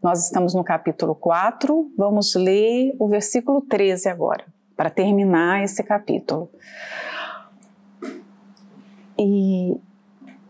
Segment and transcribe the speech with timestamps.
[0.00, 4.44] Nós estamos no capítulo 4, vamos ler o versículo 13 agora,
[4.76, 6.48] para terminar esse capítulo.
[9.18, 9.76] E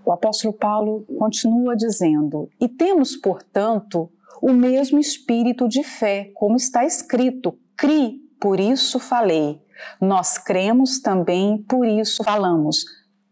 [0.04, 4.10] o apóstolo Paulo continua dizendo: E temos, portanto,
[4.42, 9.62] o mesmo espírito de fé, como está escrito: Cri, por isso falei.
[9.98, 12.84] Nós cremos também, por isso falamos.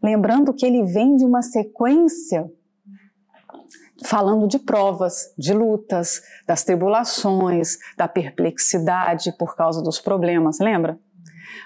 [0.03, 2.51] Lembrando que ele vem de uma sequência
[4.05, 10.99] falando de provas, de lutas, das tribulações, da perplexidade por causa dos problemas, lembra?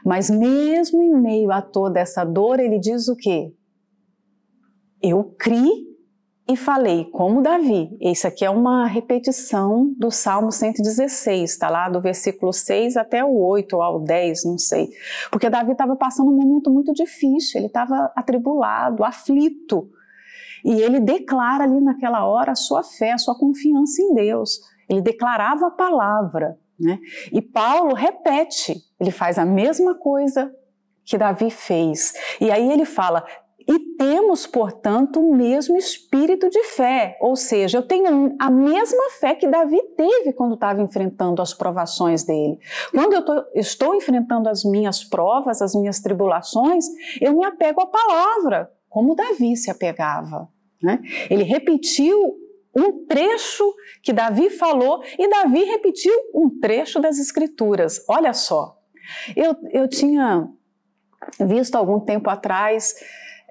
[0.05, 3.53] Mas mesmo em meio a toda essa dor, ele diz o quê?
[5.03, 5.91] Eu criei
[6.49, 7.97] e falei, como Davi.
[8.01, 13.39] Isso aqui é uma repetição do Salmo 116, está lá do versículo 6 até o
[13.39, 14.89] 8 ou ao 10, não sei.
[15.31, 19.89] Porque Davi estava passando um momento muito difícil, ele estava atribulado, aflito.
[20.65, 24.61] E ele declara ali naquela hora a sua fé, a sua confiança em Deus.
[24.89, 26.59] Ele declarava a palavra.
[26.79, 26.99] Né?
[27.33, 30.53] E Paulo repete, ele faz a mesma coisa
[31.05, 32.15] que Davi fez.
[32.41, 33.25] E aí ele fala:
[33.71, 39.35] e temos, portanto, o mesmo espírito de fé, ou seja, eu tenho a mesma fé
[39.37, 42.59] que Davi teve quando estava enfrentando as provações dele.
[42.91, 46.85] Quando eu tô, estou enfrentando as minhas provas, as minhas tribulações,
[47.21, 50.51] eu me apego à palavra, como Davi se apegava.
[50.83, 51.01] Né?
[51.31, 52.37] Ele repetiu
[52.77, 58.05] um trecho que Davi falou e Davi repetiu um trecho das Escrituras.
[58.09, 58.77] Olha só,
[59.35, 60.49] eu, eu tinha
[61.39, 62.95] visto algum tempo atrás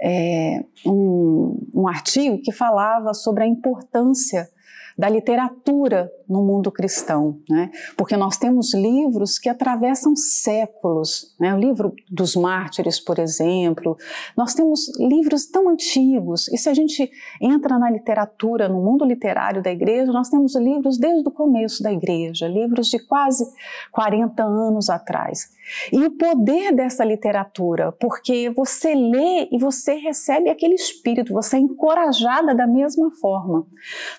[0.02, 4.50] é, um, um artigo que falava sobre a importância
[4.98, 7.72] da literatura no mundo cristão, né?
[7.98, 11.54] porque nós temos livros que atravessam séculos, né?
[11.54, 13.98] o livro dos mártires, por exemplo,
[14.38, 17.10] nós temos livros tão antigos, e se a gente
[17.42, 21.92] entra na literatura, no mundo literário da igreja, nós temos livros desde o começo da
[21.92, 23.46] igreja, livros de quase
[23.92, 25.50] 40 anos atrás.
[25.92, 31.60] E o poder dessa literatura, porque você lê e você recebe aquele espírito, você é
[31.60, 33.66] encorajada da mesma forma.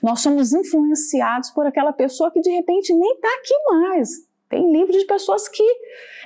[0.02, 4.08] Nós somos influenciados por aquela pessoa que de repente nem está aqui mais.
[4.48, 5.62] Tem livros de pessoas que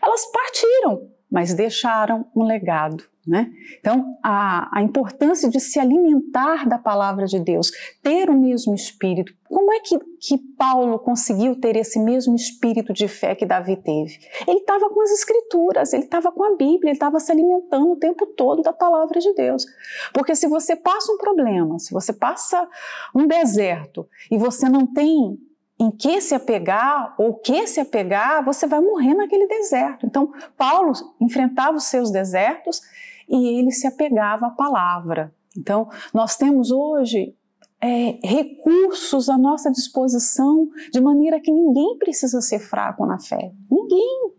[0.01, 3.05] elas partiram, mas deixaram um legado.
[3.27, 3.51] Né?
[3.81, 7.71] Então, a, a, importância de se alimentar da palavra de Deus,
[8.03, 9.33] ter o mesmo espírito.
[9.45, 14.19] Como é que, que Paulo conseguiu ter esse mesmo espírito de fé que Davi teve?
[14.47, 17.97] Ele estava com as escrituras, ele estava com a Bíblia, ele estava se alimentando o
[17.97, 19.65] tempo todo da palavra de Deus.
[20.13, 22.69] Porque se você passa um problema, se você passa
[23.15, 25.39] um deserto e você não tem
[25.79, 30.07] em que se apegar ou que se apegar, você vai morrer naquele deserto.
[30.07, 32.81] Então, Paulo enfrentava os seus desertos
[33.29, 35.35] e ele se apegava à palavra.
[35.57, 37.35] Então, nós temos hoje
[37.81, 43.53] é, recursos à nossa disposição de maneira que ninguém precisa ser fraco na fé.
[43.71, 44.33] Ninguém.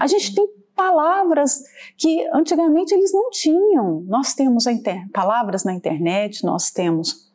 [0.00, 1.62] A gente tem palavras
[1.96, 4.02] que antigamente eles não tinham.
[4.06, 4.64] Nós temos
[5.12, 7.32] palavras na internet, nós temos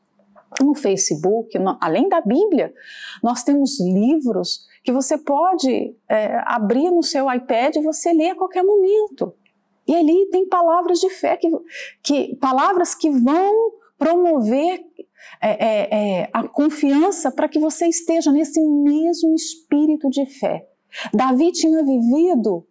[0.62, 2.74] no Facebook, no, além da Bíblia,
[3.22, 8.36] nós temos livros que você pode é, abrir no seu iPad e você ler a
[8.36, 9.34] qualquer momento.
[9.88, 11.50] E ali tem palavras de fé, que,
[12.04, 14.86] que palavras que vão promover
[15.42, 20.68] é, é, é, a confiança para que você esteja nesse mesmo espírito de fé.
[21.14, 22.66] Davi tinha vivido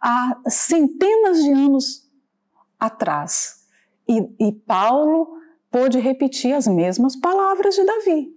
[0.00, 2.08] há centenas de anos
[2.78, 3.66] atrás.
[4.08, 5.35] E, e Paulo
[5.76, 8.34] pôde repetir as mesmas palavras de Davi.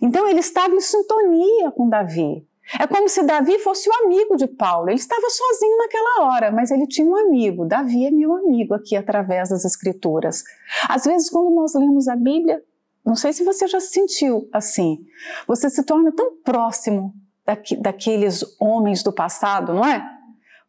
[0.00, 2.46] Então ele estava em sintonia com Davi.
[2.78, 4.88] É como se Davi fosse o amigo de Paulo.
[4.88, 7.66] Ele estava sozinho naquela hora, mas ele tinha um amigo.
[7.66, 10.44] Davi é meu amigo aqui através das Escrituras.
[10.88, 12.62] Às vezes, quando nós lemos a Bíblia,
[13.04, 15.00] não sei se você já se sentiu assim,
[15.48, 17.12] você se torna tão próximo
[17.44, 20.00] daqui, daqueles homens do passado, não é?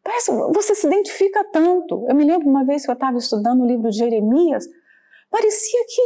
[0.02, 2.04] Parece, você se identifica tanto.
[2.08, 4.66] Eu me lembro uma vez que eu estava estudando o livro de Jeremias,
[5.32, 6.02] parecia que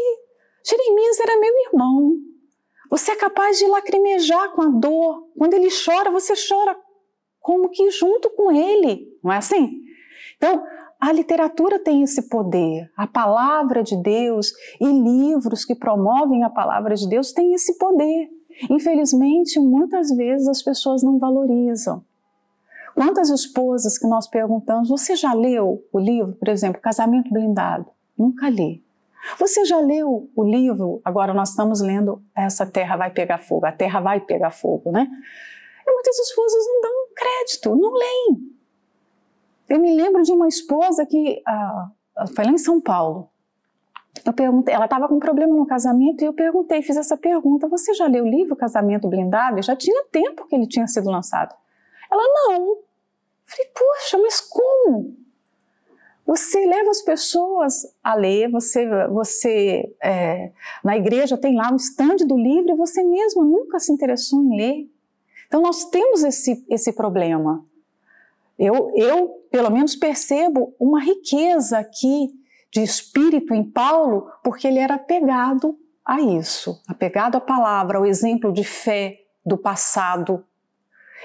[0.64, 2.12] Jeremias era meu irmão.
[2.90, 5.28] Você é capaz de lacrimejar com a dor.
[5.36, 6.78] Quando ele chora, você chora
[7.40, 9.80] como que junto com ele, não é assim?
[10.36, 10.64] Então,
[11.00, 16.96] a literatura tem esse poder, a palavra de Deus e livros que promovem a palavra
[16.96, 18.28] de Deus têm esse poder.
[18.70, 22.02] Infelizmente, muitas vezes as pessoas não valorizam.
[22.94, 27.86] Quantas esposas que nós perguntamos, você já leu o livro, por exemplo, Casamento Blindado?
[28.18, 28.82] Nunca li.
[29.38, 31.00] Você já leu o livro?
[31.04, 35.06] Agora nós estamos lendo Essa Terra Vai Pegar Fogo, a Terra Vai Pegar Fogo, né?
[35.86, 38.56] E muitas esposas não dão crédito, não leem.
[39.68, 41.90] Eu me lembro de uma esposa que ah,
[42.34, 43.28] foi lá em São Paulo.
[44.24, 47.68] Eu perguntei, ela estava com um problema no casamento e eu perguntei, fiz essa pergunta:
[47.68, 49.60] você já leu o livro Casamento Blindado?
[49.62, 51.54] Já tinha tempo que ele tinha sido lançado.
[52.10, 52.78] Ela não.
[53.44, 55.16] Falei, poxa, mas como?
[56.26, 60.50] Você leva as pessoas a ler, você, você é,
[60.82, 64.56] na igreja tem lá um stand do livro e você mesma nunca se interessou em
[64.56, 64.90] ler.
[65.46, 67.64] Então nós temos esse, esse problema.
[68.58, 72.30] Eu, eu, pelo menos, percebo uma riqueza aqui
[72.72, 78.52] de espírito em Paulo, porque ele era apegado a isso, apegado à palavra, ao exemplo
[78.52, 80.44] de fé do passado.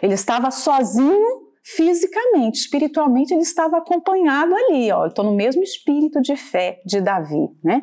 [0.01, 6.35] Ele estava sozinho fisicamente, espiritualmente ele estava acompanhado ali, ó, estou no mesmo espírito de
[6.35, 7.81] fé de Davi, né?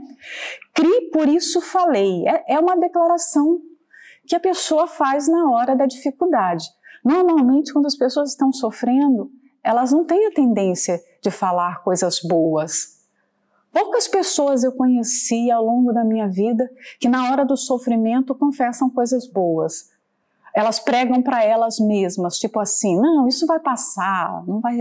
[0.74, 2.26] Cri, por isso falei.
[2.26, 3.60] É, é uma declaração
[4.26, 6.64] que a pessoa faz na hora da dificuldade.
[7.04, 9.30] Normalmente, quando as pessoas estão sofrendo,
[9.62, 12.98] elas não têm a tendência de falar coisas boas.
[13.72, 18.90] Poucas pessoas eu conheci ao longo da minha vida que, na hora do sofrimento, confessam
[18.90, 19.90] coisas boas
[20.58, 24.76] elas pregam para elas mesmas, tipo assim, não, isso vai passar, não vai,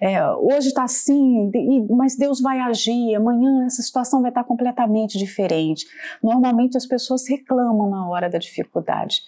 [0.00, 1.50] é, hoje está assim,
[1.90, 5.84] mas Deus vai agir, amanhã essa situação vai estar completamente diferente.
[6.22, 9.22] Normalmente as pessoas reclamam na hora da dificuldade.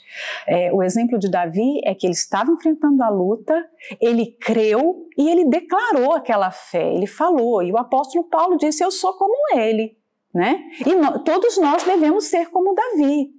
[0.46, 3.68] É, o exemplo de Davi é que ele estava enfrentando a luta,
[4.00, 8.92] ele creu e ele declarou aquela fé, ele falou, e o apóstolo Paulo disse, eu
[8.92, 9.98] sou como ele,
[10.32, 10.60] né?
[10.86, 13.32] E no, todos nós devemos ser como Davi.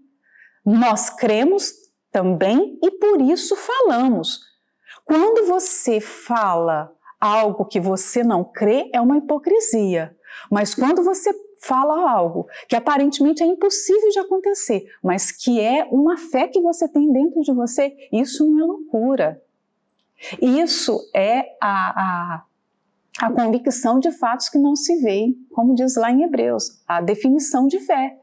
[0.65, 1.86] Nós cremos
[2.17, 4.39] também e por isso falamos.
[5.05, 6.91] Quando você fala
[7.21, 10.17] algo que você não crê, é uma hipocrisia.
[10.51, 11.31] Mas quando você
[11.61, 16.87] fala algo que aparentemente é impossível de acontecer, mas que é uma fé que você
[16.87, 19.41] tem dentro de você, isso não é loucura.
[20.41, 22.41] Isso é a,
[23.21, 26.99] a, a convicção de fatos que não se veem, como diz lá em Hebreus, a
[26.99, 28.17] definição de fé.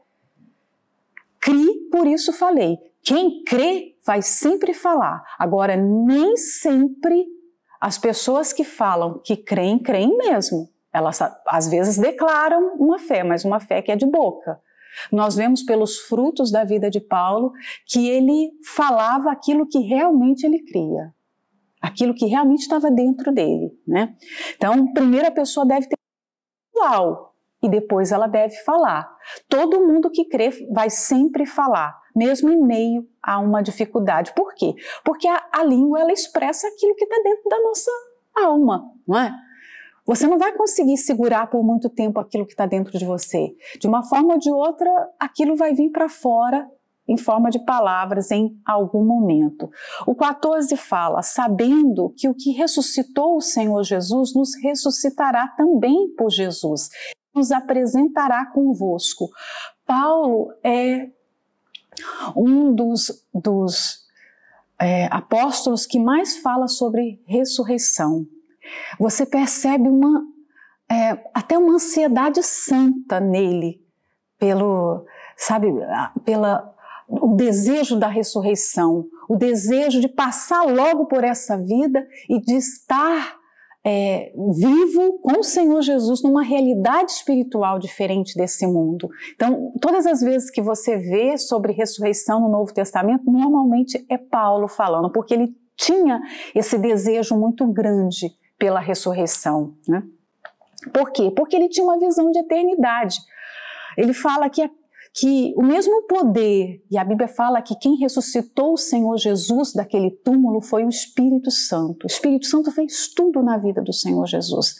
[1.39, 2.77] Cri, por isso falei.
[3.05, 5.23] Quem crê vai sempre falar.
[5.37, 7.27] Agora, nem sempre
[7.79, 10.67] as pessoas que falam que creem, creem mesmo.
[10.91, 14.59] Elas às vezes declaram uma fé, mas uma fé que é de boca.
[15.11, 17.51] Nós vemos pelos frutos da vida de Paulo
[17.85, 21.13] que ele falava aquilo que realmente ele cria,
[21.81, 24.15] aquilo que realmente estava dentro dele, né?
[24.55, 25.97] Então, primeiro a pessoa deve ter
[26.73, 29.07] igual e depois ela deve falar.
[29.49, 34.33] Todo mundo que crê vai sempre falar mesmo em meio a uma dificuldade.
[34.33, 34.73] Por quê?
[35.03, 37.91] Porque a, a língua ela expressa aquilo que está dentro da nossa
[38.35, 39.33] alma, não é?
[40.05, 43.55] Você não vai conseguir segurar por muito tempo aquilo que está dentro de você.
[43.79, 44.89] De uma forma ou de outra,
[45.19, 46.69] aquilo vai vir para fora
[47.07, 49.69] em forma de palavras em algum momento.
[50.05, 56.29] O 14 fala: sabendo que o que ressuscitou o Senhor Jesus nos ressuscitará também por
[56.29, 56.89] Jesus,
[57.33, 59.29] nos apresentará convosco.
[59.85, 61.09] Paulo é
[62.35, 64.05] um dos, dos
[64.79, 68.25] é, apóstolos que mais fala sobre ressurreição.
[68.99, 70.23] Você percebe uma
[70.89, 73.81] é, até uma ansiedade santa nele
[74.37, 75.05] pelo
[75.35, 75.67] sabe
[76.23, 76.73] pela
[77.07, 83.37] o desejo da ressurreição, o desejo de passar logo por essa vida e de estar
[83.85, 89.07] é, vivo com o Senhor Jesus numa realidade espiritual diferente desse mundo.
[89.35, 94.67] Então, todas as vezes que você vê sobre ressurreição no Novo Testamento, normalmente é Paulo
[94.67, 96.19] falando, porque ele tinha
[96.55, 99.75] esse desejo muito grande pela ressurreição.
[99.87, 100.01] Né?
[100.91, 101.29] Por quê?
[101.29, 103.17] Porque ele tinha uma visão de eternidade.
[103.95, 104.67] Ele fala que
[105.17, 110.11] que o mesmo poder, e a Bíblia fala que quem ressuscitou o Senhor Jesus daquele
[110.11, 112.03] túmulo foi o Espírito Santo.
[112.03, 114.75] O Espírito Santo fez tudo na vida do Senhor Jesus.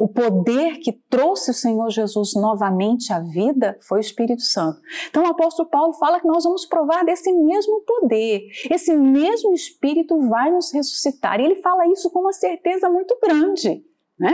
[0.00, 4.80] O poder que trouxe o Senhor Jesus novamente à vida foi o Espírito Santo.
[5.08, 8.42] Então o apóstolo Paulo fala que nós vamos provar desse mesmo poder.
[8.68, 11.38] Esse mesmo Espírito vai nos ressuscitar.
[11.38, 13.84] E ele fala isso com uma certeza muito grande.
[14.18, 14.32] Né?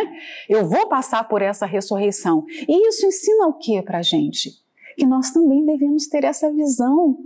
[0.49, 2.44] Eu vou passar por essa ressurreição.
[2.49, 4.62] E isso ensina o que para a gente?
[4.96, 7.16] Que nós também devemos ter essa visão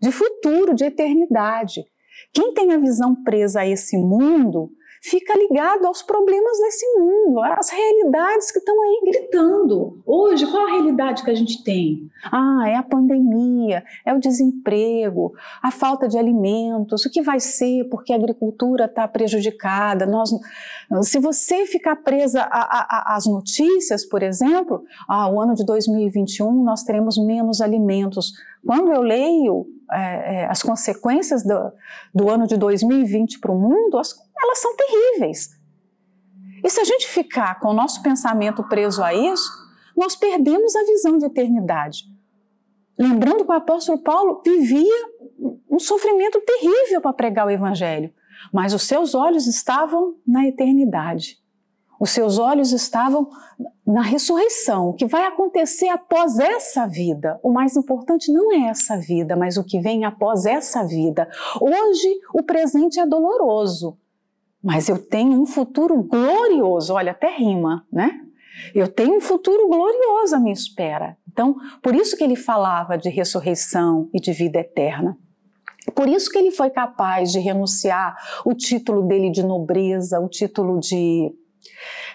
[0.00, 1.84] de futuro, de eternidade.
[2.32, 4.70] Quem tem a visão presa a esse mundo
[5.04, 9.98] fica ligado aos problemas desse mundo, às realidades que estão aí gritando.
[10.06, 12.10] Hoje, qual a realidade que a gente tem?
[12.32, 17.84] Ah, é a pandemia, é o desemprego, a falta de alimentos, o que vai ser
[17.90, 20.06] porque a agricultura está prejudicada.
[20.06, 20.30] Nós,
[21.02, 27.18] se você ficar presa às notícias, por exemplo, ah, o ano de 2021 nós teremos
[27.18, 28.32] menos alimentos.
[28.66, 29.98] Quando eu leio é,
[30.42, 31.72] é, as consequências do,
[32.14, 35.50] do ano de 2020 para o mundo, as, elas são terríveis.
[36.62, 39.50] E se a gente ficar com o nosso pensamento preso a isso,
[39.96, 42.04] nós perdemos a visão de eternidade.
[42.98, 45.06] Lembrando que o apóstolo Paulo vivia
[45.70, 48.12] um sofrimento terrível para pregar o evangelho,
[48.52, 51.38] mas os seus olhos estavam na eternidade.
[52.00, 53.28] Os seus olhos estavam
[53.86, 57.38] na ressurreição, o que vai acontecer após essa vida.
[57.42, 61.28] O mais importante não é essa vida, mas o que vem após essa vida.
[61.60, 63.96] Hoje, o presente é doloroso,
[64.62, 66.94] mas eu tenho um futuro glorioso.
[66.94, 68.20] Olha, até rima, né?
[68.74, 71.16] Eu tenho um futuro glorioso à minha espera.
[71.30, 75.18] Então, por isso que ele falava de ressurreição e de vida eterna.
[75.94, 80.80] Por isso que ele foi capaz de renunciar o título dele de nobreza, o título
[80.80, 81.30] de,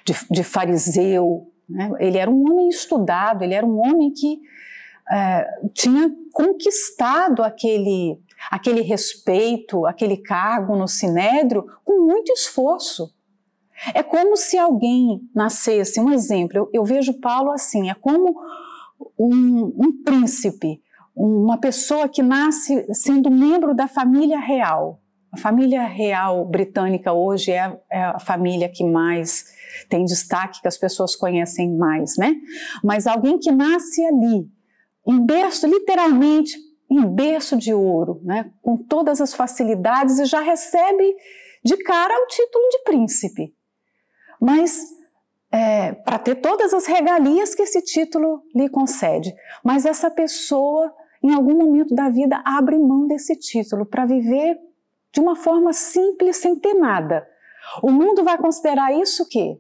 [0.06, 1.48] de, de fariseu.
[1.68, 1.92] Né?
[2.00, 4.40] Ele era um homem estudado, ele era um homem que
[5.12, 8.20] é, tinha conquistado aquele,
[8.52, 13.14] aquele respeito, aquele cargo no sinédrio com muito esforço.
[13.94, 18.36] É como se alguém nascesse, um exemplo, eu, eu vejo Paulo assim, é como
[19.18, 20.82] um, um príncipe,
[21.16, 25.02] uma pessoa que nasce sendo membro da família real.
[25.32, 29.54] A família real britânica hoje é, é, a família que mais
[29.90, 32.36] tem destaque, que as pessoas conhecem mais, né?
[32.84, 34.50] Mas alguém que nasce ali,
[35.08, 36.58] em berço, literalmente,
[36.90, 38.52] em berço de ouro, né?
[38.62, 41.16] Com todas as facilidades e já recebe
[41.64, 43.54] de cara o título de príncipe.
[44.42, 44.82] Mas
[45.52, 49.34] é, para ter todas as regalias que esse título lhe concede.
[49.64, 54.58] Mas essa pessoa, em algum momento da vida, abre mão desse título para viver
[55.12, 57.28] de uma forma simples, sem ter nada.
[57.82, 59.60] O mundo vai considerar isso o quê?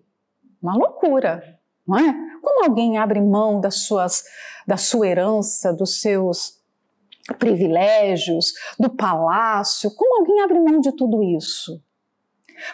[0.62, 2.14] Uma loucura, não é?
[2.42, 4.24] Como alguém abre mão das suas,
[4.68, 6.60] da sua herança, dos seus
[7.38, 9.94] privilégios, do palácio?
[9.96, 11.82] Como alguém abre mão de tudo isso?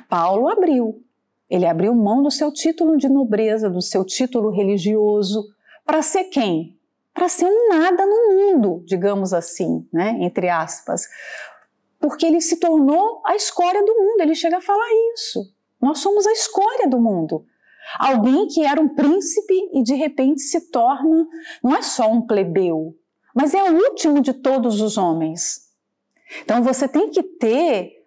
[0.09, 1.01] Paulo abriu.
[1.49, 5.43] Ele abriu mão do seu título de nobreza, do seu título religioso,
[5.85, 6.79] para ser quem?
[7.13, 10.17] Para ser um nada no mundo, digamos assim, né?
[10.21, 11.07] entre aspas
[12.05, 14.21] porque ele se tornou a escória do mundo.
[14.21, 15.51] Ele chega a falar isso.
[15.81, 17.43] Nós somos a escória do mundo.
[17.97, 21.27] Alguém que era um príncipe e de repente se torna,
[21.63, 22.95] não é só um plebeu,
[23.33, 25.67] mas é o último de todos os homens.
[26.43, 28.05] Então você tem que ter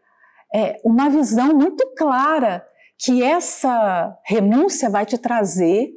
[0.55, 2.65] é, uma visão muito clara
[2.97, 5.93] que essa renúncia vai te trazer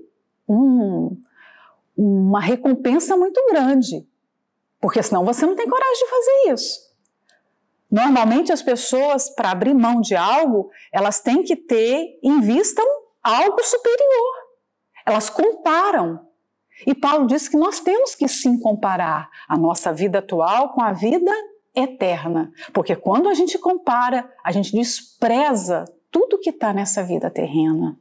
[0.47, 1.17] um,
[1.95, 4.07] uma recompensa muito grande,
[4.79, 6.90] porque senão você não tem coragem de fazer isso.
[7.91, 12.81] Normalmente as pessoas, para abrir mão de algo, elas têm que ter em vista
[13.21, 14.35] algo superior.
[15.05, 16.25] Elas comparam.
[16.87, 20.93] E Paulo diz que nós temos que sim comparar a nossa vida atual com a
[20.93, 21.31] vida
[21.75, 22.51] eterna.
[22.73, 27.97] Porque quando a gente compara, a gente despreza tudo que está nessa vida terrena.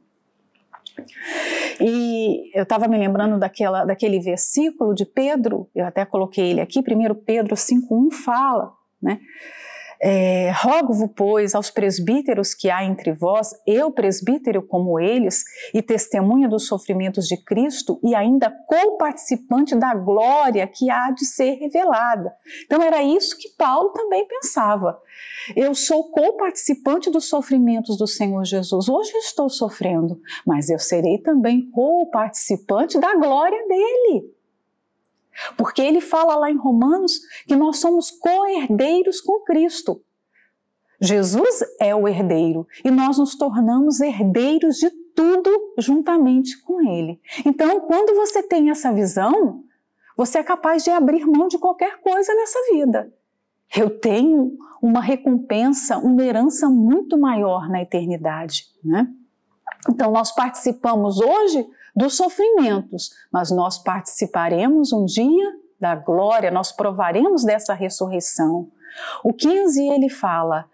[1.79, 6.79] E eu estava me lembrando daquela, daquele versículo de Pedro, eu até coloquei ele aqui,
[6.79, 9.19] 1 Pedro 5,1 fala, né?
[10.03, 15.43] É, Rogo-vos, pois, aos presbíteros que há entre vós, eu presbítero como eles,
[15.75, 21.51] e testemunha dos sofrimentos de Cristo, e ainda co-participante da glória que há de ser
[21.59, 22.33] revelada.
[22.65, 24.99] Então era isso que Paulo também pensava.
[25.55, 28.89] Eu sou co-participante dos sofrimentos do Senhor Jesus.
[28.89, 34.40] Hoje estou sofrendo, mas eu serei também co-participante da glória dele.
[35.57, 40.01] Porque ele fala lá em Romanos que nós somos co-herdeiros com Cristo.
[40.99, 47.19] Jesus é o herdeiro e nós nos tornamos herdeiros de tudo juntamente com ele.
[47.45, 49.63] Então, quando você tem essa visão,
[50.15, 53.11] você é capaz de abrir mão de qualquer coisa nessa vida.
[53.75, 59.07] Eu tenho uma recompensa, uma herança muito maior na eternidade, né?
[59.89, 67.43] Então, nós participamos hoje dos sofrimentos, mas nós participaremos um dia da glória, nós provaremos
[67.43, 68.69] dessa ressurreição.
[69.23, 70.65] O 15 ele fala: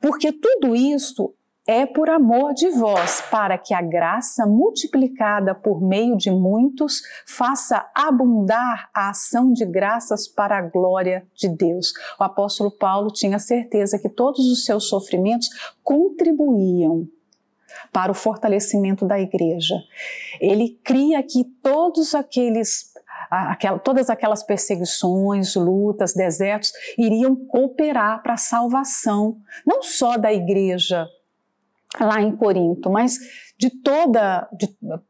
[0.00, 1.34] porque tudo isto
[1.66, 7.86] é por amor de vós, para que a graça multiplicada por meio de muitos faça
[7.94, 11.92] abundar a ação de graças para a glória de Deus.
[12.18, 15.48] O apóstolo Paulo tinha certeza que todos os seus sofrimentos
[15.84, 17.06] contribuíam
[17.92, 19.76] para o fortalecimento da igreja.
[20.40, 22.92] Ele cria que todos aqueles
[23.84, 31.06] todas aquelas perseguições, lutas, desertos iriam cooperar para a salvação, não só da igreja
[32.00, 33.18] lá em Corinto, mas
[33.58, 34.48] de toda,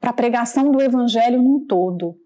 [0.00, 2.16] para a pregação do evangelho num todo.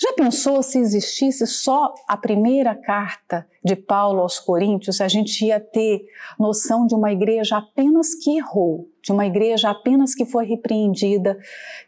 [0.00, 5.60] Já pensou se existisse só a primeira carta de Paulo aos Coríntios, a gente ia
[5.60, 6.04] ter
[6.38, 11.38] noção de uma igreja apenas que errou, de uma igreja apenas que foi repreendida,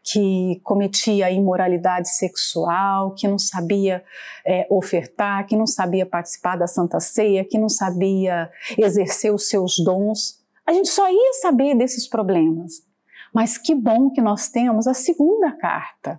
[0.03, 4.05] que cometia imoralidade sexual, que não sabia
[4.47, 9.79] é, ofertar, que não sabia participar da Santa Ceia, que não sabia exercer os seus
[9.79, 10.41] dons.
[10.65, 12.87] A gente só ia saber desses problemas.
[13.35, 16.19] Mas que bom que nós temos a segunda carta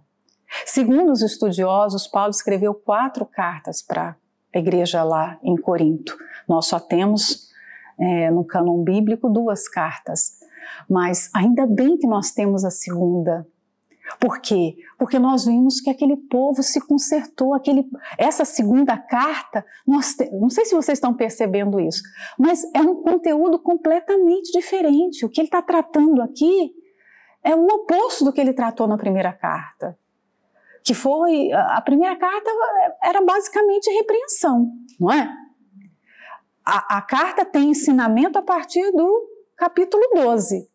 [0.66, 4.16] Segundo os estudiosos, Paulo escreveu quatro cartas para
[4.54, 6.18] a igreja lá em Corinto.
[6.48, 7.50] Nós só temos
[8.00, 10.40] é, no cânon bíblico duas cartas,
[10.90, 13.48] mas ainda bem que nós temos a segunda.
[14.22, 14.78] Por quê?
[14.98, 17.86] Porque nós vimos que aquele povo se consertou, aquele,
[18.18, 22.02] essa segunda carta, nós te, não sei se vocês estão percebendo isso,
[22.40, 25.26] mas é um conteúdo completamente diferente.
[25.26, 26.74] O que ele está tratando aqui
[27.44, 29.98] é o oposto do que ele tratou na primeira carta
[30.84, 32.50] que foi a primeira carta
[33.04, 35.30] era basicamente repreensão, não é?
[36.66, 40.70] A, a, carta tem ensinamento a partir do capítulo 12.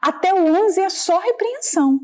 [0.00, 1.98] Até o 11 é só repreensão.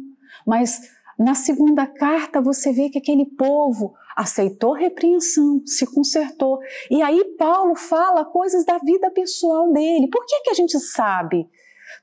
[0.44, 0.80] Mas
[1.18, 6.58] na segunda carta você vê que aquele povo aceitou repreensão, se consertou.
[6.90, 10.08] E aí Paulo fala coisas da vida pessoal dele.
[10.10, 11.48] Por que, que a gente sabe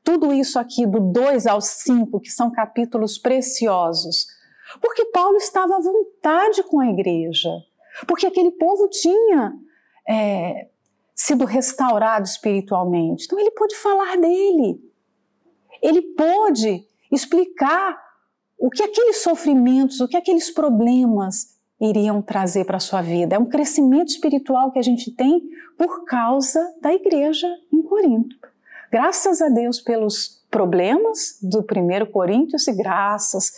[0.02, 4.28] tudo isso aqui do 2 ao 5, que são capítulos preciosos?
[4.82, 7.51] Porque Paulo estava à vontade com a igreja,
[8.08, 9.53] porque aquele povo tinha
[10.08, 10.67] é,
[11.13, 13.25] sido restaurado espiritualmente.
[13.25, 14.82] Então ele pôde falar dele,
[15.82, 18.03] ele pôde explicar
[18.58, 23.36] o que aqueles sofrimentos, o que aqueles problemas iriam trazer para a sua vida.
[23.36, 25.41] É um crescimento espiritual que a gente tem
[25.77, 28.36] por causa da igreja em Corinto.
[28.91, 33.51] Graças a Deus pelos problemas do primeiro Coríntios e graças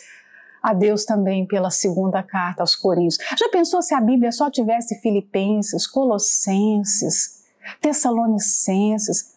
[0.62, 3.18] a Deus também pela segunda carta aos Coríntios.
[3.38, 7.44] Já pensou se a Bíblia só tivesse Filipenses, Colossenses,
[7.80, 9.34] Tessalonicenses,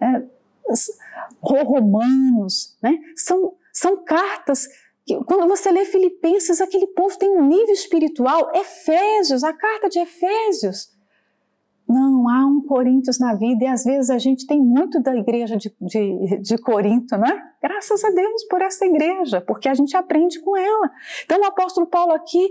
[0.00, 0.22] é,
[1.42, 2.98] Romanos, né?
[3.16, 4.66] São, são cartas
[5.04, 8.50] que, quando você lê Filipenses, aquele povo tem um nível espiritual.
[8.54, 10.90] Efésios, a carta de Efésios
[11.90, 15.56] não, há um Coríntios na vida e às vezes a gente tem muito da igreja
[15.56, 17.42] de, de, de Corinto, né?
[17.60, 20.90] Graças a Deus por essa igreja, porque a gente aprende com ela.
[21.24, 22.48] Então o apóstolo Paulo aqui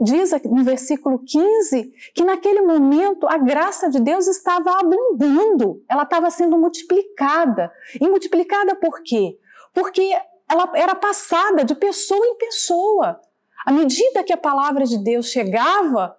[0.00, 6.30] diz no versículo 15 que naquele momento a graça de Deus estava abundando, ela estava
[6.30, 7.72] sendo multiplicada.
[8.00, 9.36] E multiplicada por quê?
[9.74, 10.16] Porque
[10.48, 13.20] ela era passada de pessoa em pessoa.
[13.66, 16.16] À medida que a palavra de Deus chegava,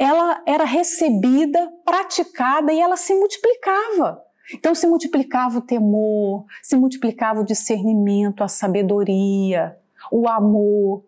[0.00, 4.24] ela era recebida, praticada e ela se multiplicava.
[4.54, 9.76] Então se multiplicava o temor, se multiplicava o discernimento, a sabedoria,
[10.10, 11.04] o amor.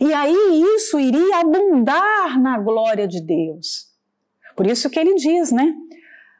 [0.00, 3.88] E aí isso iria abundar na glória de Deus.
[4.56, 5.72] Por isso que ele diz, né?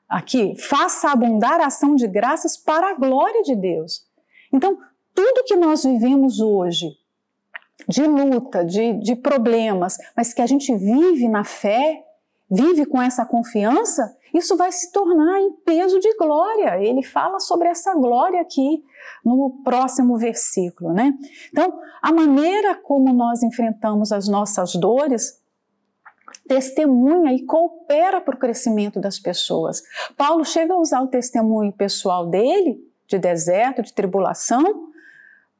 [0.08, 4.04] Aqui, faça abundar a ação de graças para a glória de Deus.
[4.52, 4.76] Então,
[5.14, 6.88] tudo que nós vivemos hoje,
[7.88, 12.04] de luta, de, de problemas, mas que a gente vive na fé,
[12.50, 16.80] vive com essa confiança, isso vai se tornar em peso de glória.
[16.82, 18.82] Ele fala sobre essa glória aqui
[19.24, 21.12] no próximo versículo, né?
[21.50, 25.40] Então, a maneira como nós enfrentamos as nossas dores
[26.46, 29.82] testemunha e coopera para o crescimento das pessoas.
[30.16, 34.89] Paulo chega a usar o testemunho pessoal dele, de deserto, de tribulação,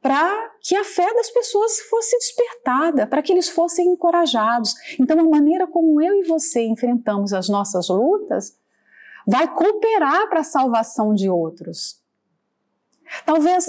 [0.00, 4.74] para que a fé das pessoas fosse despertada, para que eles fossem encorajados.
[4.98, 8.58] Então, a maneira como eu e você enfrentamos as nossas lutas
[9.26, 12.02] vai cooperar para a salvação de outros.
[13.26, 13.66] Talvez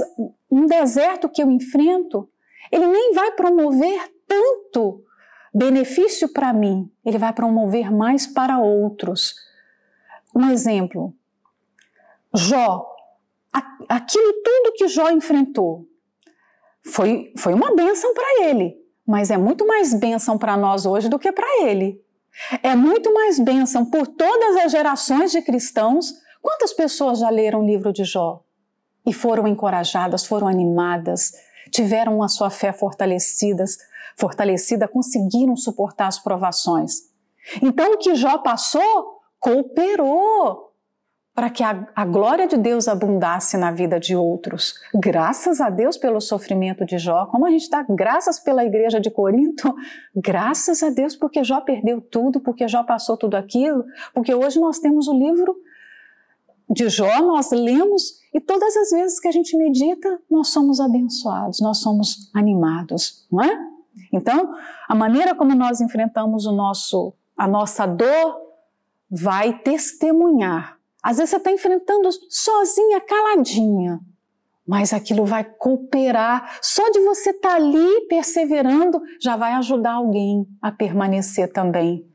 [0.50, 2.30] um deserto que eu enfrento,
[2.72, 5.04] ele nem vai promover tanto
[5.54, 9.36] benefício para mim, ele vai promover mais para outros.
[10.34, 11.14] Um exemplo,
[12.34, 12.88] Jó,
[13.90, 15.86] aquilo tudo que Jó enfrentou,
[16.84, 21.20] foi, foi uma bênção para ele, mas é muito mais bênção para nós hoje do
[21.20, 22.02] que para ele.
[22.64, 26.14] É muito mais bênção por todas as gerações de cristãos.
[26.42, 28.44] Quantas pessoas já leram o livro de Jó
[29.06, 31.34] e foram encorajadas, foram animadas,
[31.72, 33.78] tiveram a sua fé fortalecidas,
[34.18, 37.12] fortalecida, conseguiram suportar as provações.
[37.62, 40.71] Então o que Jó passou cooperou
[41.34, 44.76] para que a, a, glória de Deus abundasse na vida de outros.
[44.94, 47.26] Graças a Deus pelo sofrimento de Jó.
[47.28, 49.74] Como a gente dá graças pela igreja de Corinto,
[50.16, 54.80] graças a Deus porque Jó perdeu tudo, porque Jó passou tudo aquilo, porque hoje nós
[54.80, 55.56] temos o livro
[56.70, 61.60] de Jó, nós lemos e todas as vezes que a gente medita, nós somos abençoados,
[61.60, 63.72] nós somos animados, não é?
[64.12, 64.54] Então,
[64.88, 68.38] a maneira como nós enfrentamos o nosso, a nossa dor
[69.10, 70.81] vai testemunhar.
[71.04, 74.00] Às vezes você está enfrentando sozinha, caladinha,
[74.68, 76.60] mas aquilo vai cooperar.
[76.62, 82.06] Só de você estar tá ali perseverando já vai ajudar alguém a permanecer também.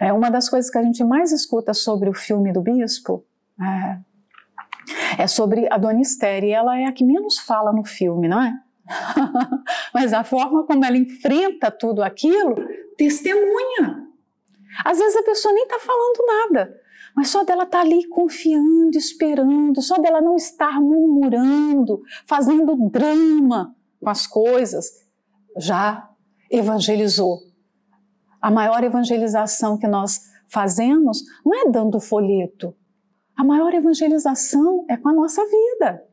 [0.00, 3.24] É uma das coisas que a gente mais escuta sobre o filme do Bispo
[3.60, 8.28] é, é sobre a Dona Esther, e ela é a que menos fala no filme,
[8.28, 8.52] não é?
[9.94, 12.56] Mas a forma como ela enfrenta tudo aquilo,
[12.96, 14.06] testemunha.
[14.84, 16.80] Às vezes a pessoa nem está falando nada,
[17.14, 23.74] mas só dela estar tá ali confiando, esperando, só dela não estar murmurando, fazendo drama
[24.00, 24.86] com as coisas,
[25.56, 26.08] já
[26.50, 27.38] evangelizou.
[28.40, 32.74] A maior evangelização que nós fazemos não é dando folheto.
[33.36, 36.04] A maior evangelização é com a nossa vida,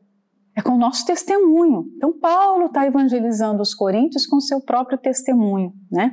[0.56, 1.90] é com o nosso testemunho.
[1.96, 6.12] Então, Paulo está evangelizando os coríntios com seu próprio testemunho, né?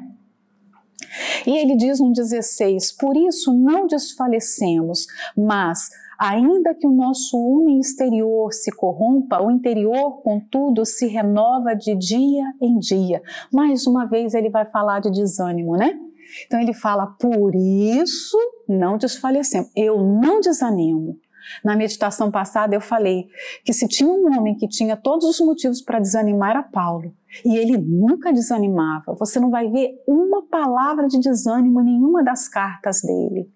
[1.45, 5.05] E ele diz no 16: Por isso não desfalecemos,
[5.35, 11.95] mas, ainda que o nosso homem exterior se corrompa, o interior, contudo, se renova de
[11.95, 13.21] dia em dia.
[13.51, 15.97] Mais uma vez ele vai falar de desânimo, né?
[16.45, 19.69] Então ele fala: Por isso não desfalecemos.
[19.75, 21.17] Eu não desanimo.
[21.63, 23.27] Na meditação passada eu falei
[23.63, 27.13] que se tinha um homem que tinha todos os motivos para desanimar era Paulo,
[27.45, 29.15] e ele nunca desanimava.
[29.15, 33.51] Você não vai ver uma palavra de desânimo em nenhuma das cartas dele.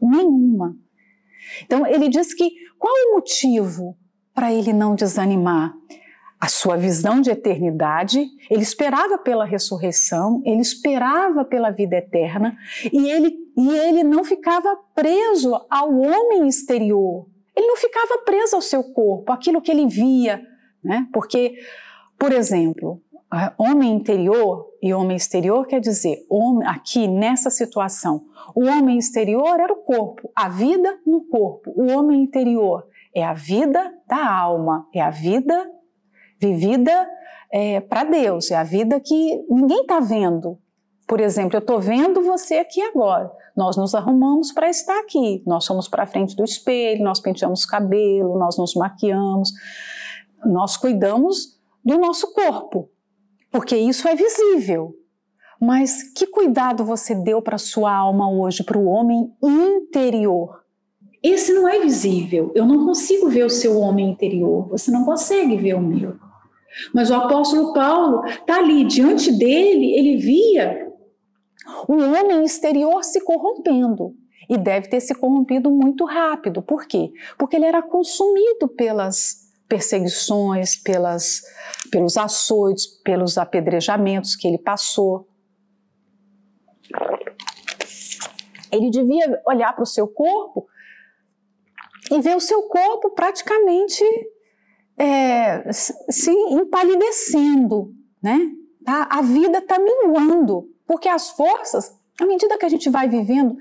[0.00, 0.76] Nenhuma.
[1.64, 3.96] Então ele diz que qual o motivo
[4.34, 5.74] para ele não desanimar?
[6.44, 12.54] A sua visão de eternidade, ele esperava pela ressurreição, ele esperava pela vida eterna
[12.92, 17.26] e ele, e ele não ficava preso ao homem exterior,
[17.56, 20.42] ele não ficava preso ao seu corpo, aquilo que ele via,
[20.84, 21.08] né?
[21.14, 21.54] Porque,
[22.18, 23.00] por exemplo,
[23.56, 28.20] homem interior e homem exterior quer dizer, homem, aqui nessa situação,
[28.54, 33.32] o homem exterior era o corpo, a vida no corpo, o homem interior é a
[33.32, 35.72] vida da alma, é a vida
[36.46, 37.08] vivida
[37.52, 40.58] é, para Deus, é a vida que ninguém está vendo.
[41.06, 43.30] Por exemplo, eu estou vendo você aqui agora.
[43.56, 45.42] Nós nos arrumamos para estar aqui.
[45.46, 49.52] Nós somos para frente do espelho, nós penteamos cabelo, nós nos maquiamos,
[50.44, 52.88] nós cuidamos do nosso corpo,
[53.52, 54.94] porque isso é visível.
[55.60, 60.64] Mas que cuidado você deu para sua alma hoje, para o homem interior?
[61.22, 62.52] Esse não é visível.
[62.54, 64.68] Eu não consigo ver o seu homem interior.
[64.68, 66.16] Você não consegue ver o meu.
[66.92, 70.92] Mas o apóstolo Paulo está ali, diante dele, ele via
[71.88, 74.14] o homem exterior se corrompendo.
[74.48, 76.62] E deve ter se corrompido muito rápido.
[76.62, 77.10] Por quê?
[77.38, 81.40] Porque ele era consumido pelas perseguições, pelas,
[81.90, 85.26] pelos açoites, pelos apedrejamentos que ele passou.
[88.70, 90.66] Ele devia olhar para o seu corpo
[92.10, 94.04] e ver o seu corpo praticamente
[94.96, 98.50] é, se empalidecendo, né?
[98.84, 99.08] Tá?
[99.10, 103.56] A vida está minguando, porque as forças, à medida que a gente vai vivendo,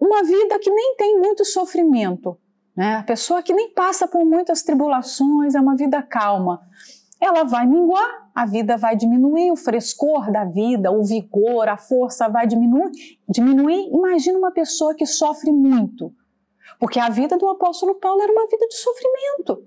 [0.00, 2.38] uma vida que nem tem muito sofrimento,
[2.76, 2.96] né?
[2.96, 6.60] A pessoa que nem passa por muitas tribulações, é uma vida calma.
[7.20, 12.28] Ela vai minguar, a vida vai diminuir, o frescor da vida, o vigor, a força
[12.28, 12.92] vai diminuir.
[13.28, 13.88] diminuir.
[13.92, 16.14] Imagina uma pessoa que sofre muito,
[16.78, 19.66] porque a vida do apóstolo Paulo era uma vida de sofrimento.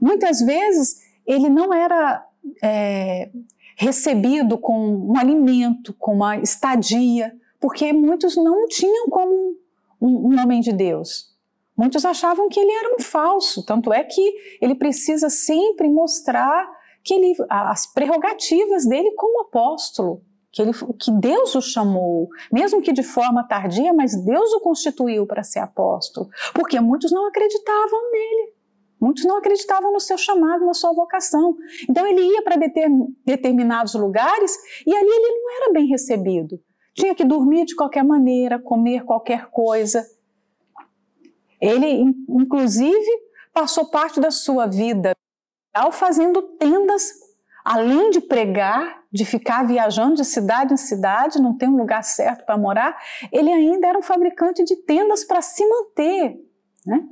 [0.00, 2.26] Muitas vezes ele não era
[2.62, 3.30] é,
[3.76, 9.56] recebido com um alimento, com uma estadia, porque muitos não tinham como
[10.00, 11.36] um, um homem de Deus.
[11.76, 16.68] Muitos achavam que ele era um falso, tanto é que ele precisa sempre mostrar
[17.04, 22.92] que ele, as prerrogativas dele como apóstolo, que, ele, que Deus o chamou, mesmo que
[22.92, 28.57] de forma tardia, mas Deus o constituiu para ser apóstolo, porque muitos não acreditavam nele.
[29.00, 31.56] Muitos não acreditavam no seu chamado, na sua vocação.
[31.88, 32.56] Então ele ia para
[33.24, 34.56] determinados lugares
[34.86, 36.60] e ali ele não era bem recebido.
[36.94, 40.04] Tinha que dormir de qualquer maneira, comer qualquer coisa.
[41.60, 43.10] Ele, inclusive,
[43.52, 45.12] passou parte da sua vida
[45.92, 47.12] fazendo tendas,
[47.64, 52.44] além de pregar, de ficar viajando de cidade em cidade, não ter um lugar certo
[52.44, 52.96] para morar,
[53.32, 56.36] ele ainda era um fabricante de tendas para se manter.
[56.84, 57.06] Né?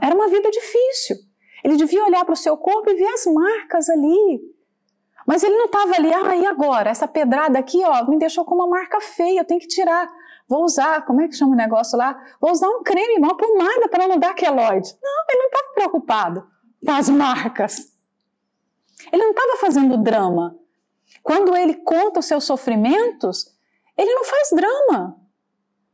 [0.00, 1.16] Era uma vida difícil.
[1.62, 4.40] Ele devia olhar para o seu corpo e ver as marcas ali.
[5.26, 6.90] Mas ele não estava ali, ah, e agora?
[6.90, 10.08] Essa pedrada aqui, ó, me deixou com uma marca feia, eu tenho que tirar.
[10.48, 12.16] Vou usar, como é que chama o negócio lá?
[12.40, 14.96] Vou usar um creme, uma pomada para não dar queloide.
[15.02, 16.46] Não, ele não estava preocupado
[16.84, 17.92] com as marcas.
[19.12, 20.56] Ele não estava fazendo drama.
[21.22, 23.52] Quando ele conta os seus sofrimentos,
[23.98, 25.16] ele não faz drama.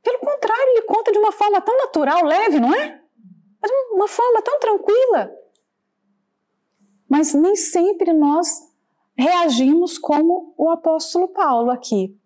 [0.02, 3.01] Pelo contrário, ele conta de uma forma tão natural, leve, não é?
[3.62, 5.32] De uma forma tão tranquila.
[7.08, 8.48] Mas nem sempre nós
[9.16, 12.16] reagimos como o apóstolo Paulo aqui.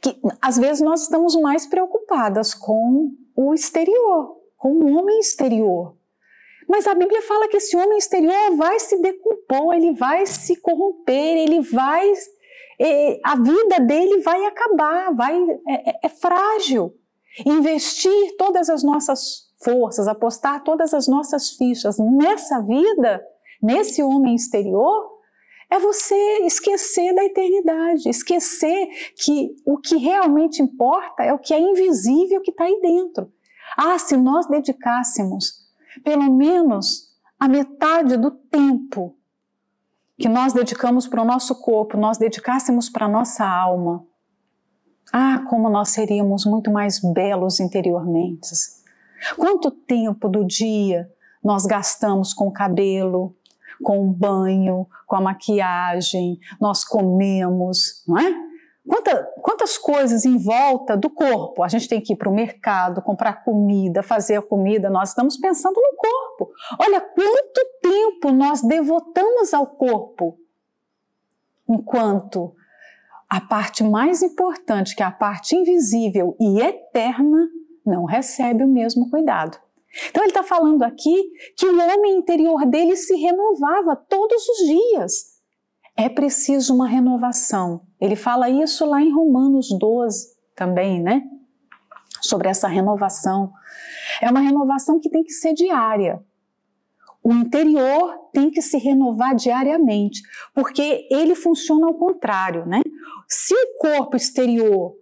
[0.00, 5.96] Que às vezes nós estamos mais preocupadas com o exterior, com o homem exterior.
[6.68, 11.38] Mas a Bíblia fala que esse homem exterior vai se decompor, ele vai se corromper,
[11.38, 12.12] ele vai.
[13.24, 16.94] a vida dele vai acabar, vai, é, é, é frágil.
[17.46, 23.22] Investir todas as nossas forças, apostar todas as nossas fichas nessa vida,
[23.62, 25.18] nesse homem exterior,
[25.70, 26.14] é você
[26.46, 32.50] esquecer da eternidade, esquecer que o que realmente importa é o que é invisível que
[32.50, 33.30] está aí dentro.
[33.76, 35.68] Ah, se nós dedicássemos
[36.02, 39.14] pelo menos a metade do tempo
[40.16, 44.04] que nós dedicamos para o nosso corpo, nós dedicássemos para a nossa alma,
[45.12, 48.48] ah, como nós seríamos muito mais belos interiormente.
[49.36, 51.10] Quanto tempo do dia
[51.42, 53.34] nós gastamos com o cabelo,
[53.82, 58.48] com o banho, com a maquiagem, nós comemos, não é?
[58.88, 61.62] Quanta, quantas coisas em volta do corpo?
[61.62, 65.36] A gente tem que ir para o mercado, comprar comida, fazer a comida, nós estamos
[65.36, 66.50] pensando no corpo.
[66.80, 70.38] Olha quanto tempo nós devotamos ao corpo,
[71.68, 72.54] enquanto
[73.28, 77.46] a parte mais importante, que é a parte invisível e eterna,
[77.88, 79.58] não recebe o mesmo cuidado.
[80.10, 85.38] Então ele está falando aqui que o homem interior dele se renovava todos os dias
[85.98, 87.82] é preciso uma renovação.
[88.00, 91.24] Ele fala isso lá em Romanos 12 também, né?
[92.20, 93.52] Sobre essa renovação.
[94.22, 96.22] É uma renovação que tem que ser diária.
[97.20, 100.22] O interior tem que se renovar diariamente,
[100.54, 102.80] porque ele funciona ao contrário, né?
[103.26, 104.94] Se o corpo exterior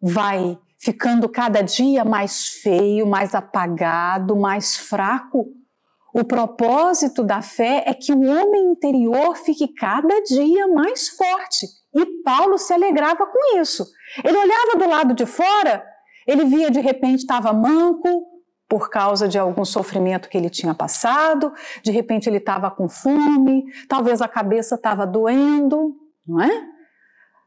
[0.00, 5.46] vai ficando cada dia mais feio, mais apagado, mais fraco,
[6.14, 11.66] o propósito da fé é que o homem interior fique cada dia mais forte.
[11.94, 13.84] E Paulo se alegrava com isso.
[14.22, 15.84] Ele olhava do lado de fora,
[16.26, 18.26] ele via de repente estava manco
[18.68, 23.64] por causa de algum sofrimento que ele tinha passado, de repente ele estava com fome,
[23.88, 26.73] talvez a cabeça estava doendo, não é?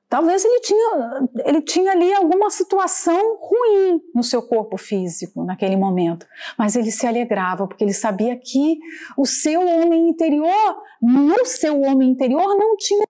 [0.09, 6.25] Talvez ele tinha, ele tinha ali alguma situação ruim no seu corpo físico naquele momento,
[6.57, 8.79] mas ele se alegrava porque ele sabia que
[9.17, 13.05] o seu homem interior, no seu homem interior, não tinha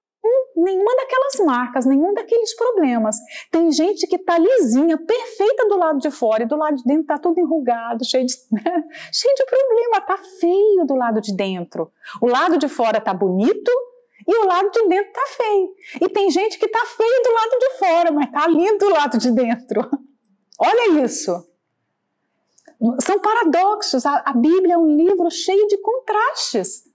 [0.56, 3.16] nenhuma daquelas marcas, nenhum daqueles problemas.
[3.52, 7.02] Tem gente que está lisinha, perfeita do lado de fora e do lado de dentro
[7.02, 8.84] está tudo enrugado, cheio de, né?
[9.14, 11.92] cheio de problema, está feio do lado de dentro.
[12.22, 13.72] O lado de fora está bonito,
[14.28, 15.76] e o lado de dentro tá feio.
[16.02, 19.18] E tem gente que tá feio do lado de fora, mas tá lindo do lado
[19.18, 19.90] de dentro.
[20.60, 21.48] Olha isso.
[23.00, 24.06] São paradoxos.
[24.06, 26.88] A, a Bíblia é um livro cheio de contrastes.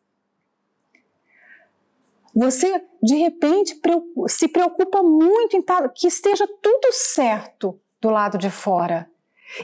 [2.35, 3.81] Você, de repente,
[4.29, 5.65] se preocupa muito em
[5.95, 9.11] que esteja tudo certo do lado de fora.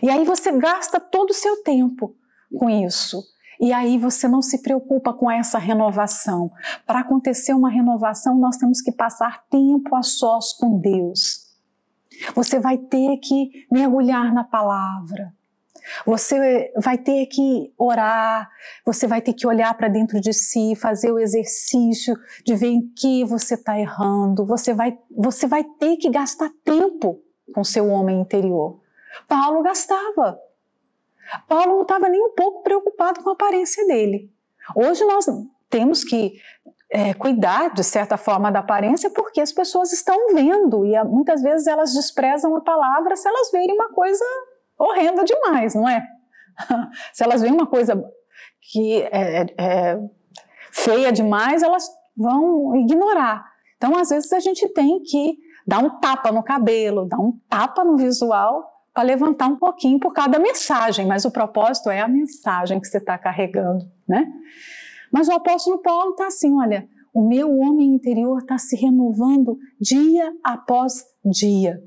[0.02, 2.14] E aí você gasta todo o seu tempo
[2.56, 3.22] com isso.
[3.60, 6.50] E aí você não se preocupa com essa renovação.
[6.86, 11.48] Para acontecer uma renovação, nós temos que passar tempo a sós com Deus.
[12.34, 15.32] Você vai ter que mergulhar na palavra.
[16.04, 18.48] Você vai ter que orar,
[18.84, 22.92] você vai ter que olhar para dentro de si, fazer o exercício de ver em
[22.94, 24.44] que você está errando.
[24.46, 27.20] Você vai, você vai ter que gastar tempo
[27.54, 28.80] com seu homem interior.
[29.26, 30.38] Paulo gastava.
[31.48, 34.30] Paulo não estava nem um pouco preocupado com a aparência dele.
[34.74, 35.26] Hoje nós
[35.68, 36.34] temos que
[36.90, 41.66] é, cuidar, de certa forma, da aparência porque as pessoas estão vendo e muitas vezes
[41.66, 44.24] elas desprezam a palavra se elas verem uma coisa
[44.78, 46.02] horrenda demais, não é?
[47.12, 48.02] se elas veem uma coisa
[48.70, 50.00] que é, é, é
[50.72, 53.44] feia demais, elas vão ignorar.
[53.76, 57.84] Então, às vezes, a gente tem que dar um tapa no cabelo, dar um tapa
[57.84, 62.80] no visual para levantar um pouquinho por cada mensagem, mas o propósito é a mensagem
[62.80, 64.26] que você está carregando, né?
[65.12, 70.32] Mas o apóstolo Paulo está assim, olha, o meu homem interior está se renovando dia
[70.42, 71.80] após dia.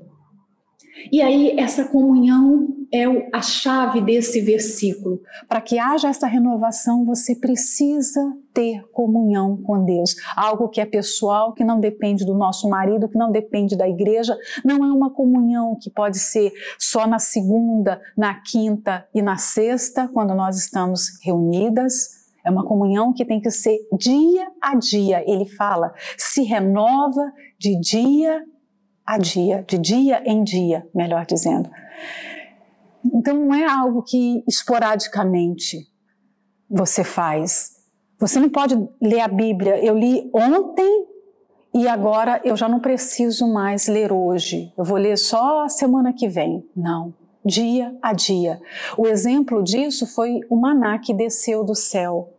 [1.12, 5.22] E aí, essa comunhão é a chave desse versículo.
[5.48, 8.20] Para que haja essa renovação, você precisa
[8.52, 10.14] ter comunhão com Deus.
[10.36, 14.36] Algo que é pessoal, que não depende do nosso marido, que não depende da igreja.
[14.62, 20.06] Não é uma comunhão que pode ser só na segunda, na quinta e na sexta,
[20.12, 22.20] quando nós estamos reunidas.
[22.44, 25.24] É uma comunhão que tem que ser dia a dia.
[25.26, 28.44] Ele fala, se renova de dia
[29.06, 31.70] a dia, de dia em dia, melhor dizendo.
[33.12, 35.86] Então não é algo que esporadicamente
[36.68, 37.72] você faz.
[38.18, 39.84] Você não pode ler a Bíblia.
[39.84, 41.06] Eu li ontem
[41.74, 44.72] e agora eu já não preciso mais ler hoje.
[44.76, 46.66] Eu vou ler só a semana que vem.
[46.74, 47.12] Não.
[47.44, 48.60] Dia a dia.
[48.96, 52.32] O exemplo disso foi o maná que desceu do céu.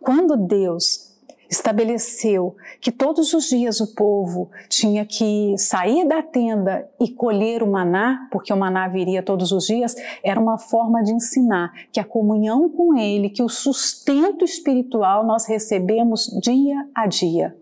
[0.00, 1.11] Quando Deus
[1.52, 7.70] estabeleceu que todos os dias o povo tinha que sair da tenda e colher o
[7.70, 12.04] maná, porque o maná viria todos os dias, era uma forma de ensinar que a
[12.04, 17.56] comunhão com Ele, que o sustento espiritual nós recebemos dia a dia.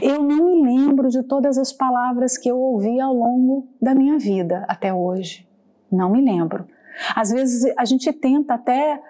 [0.00, 4.18] Eu não me lembro de todas as palavras que eu ouvi ao longo da minha
[4.18, 5.46] vida até hoje.
[5.90, 6.66] Não me lembro.
[7.14, 9.00] Às vezes a gente tenta até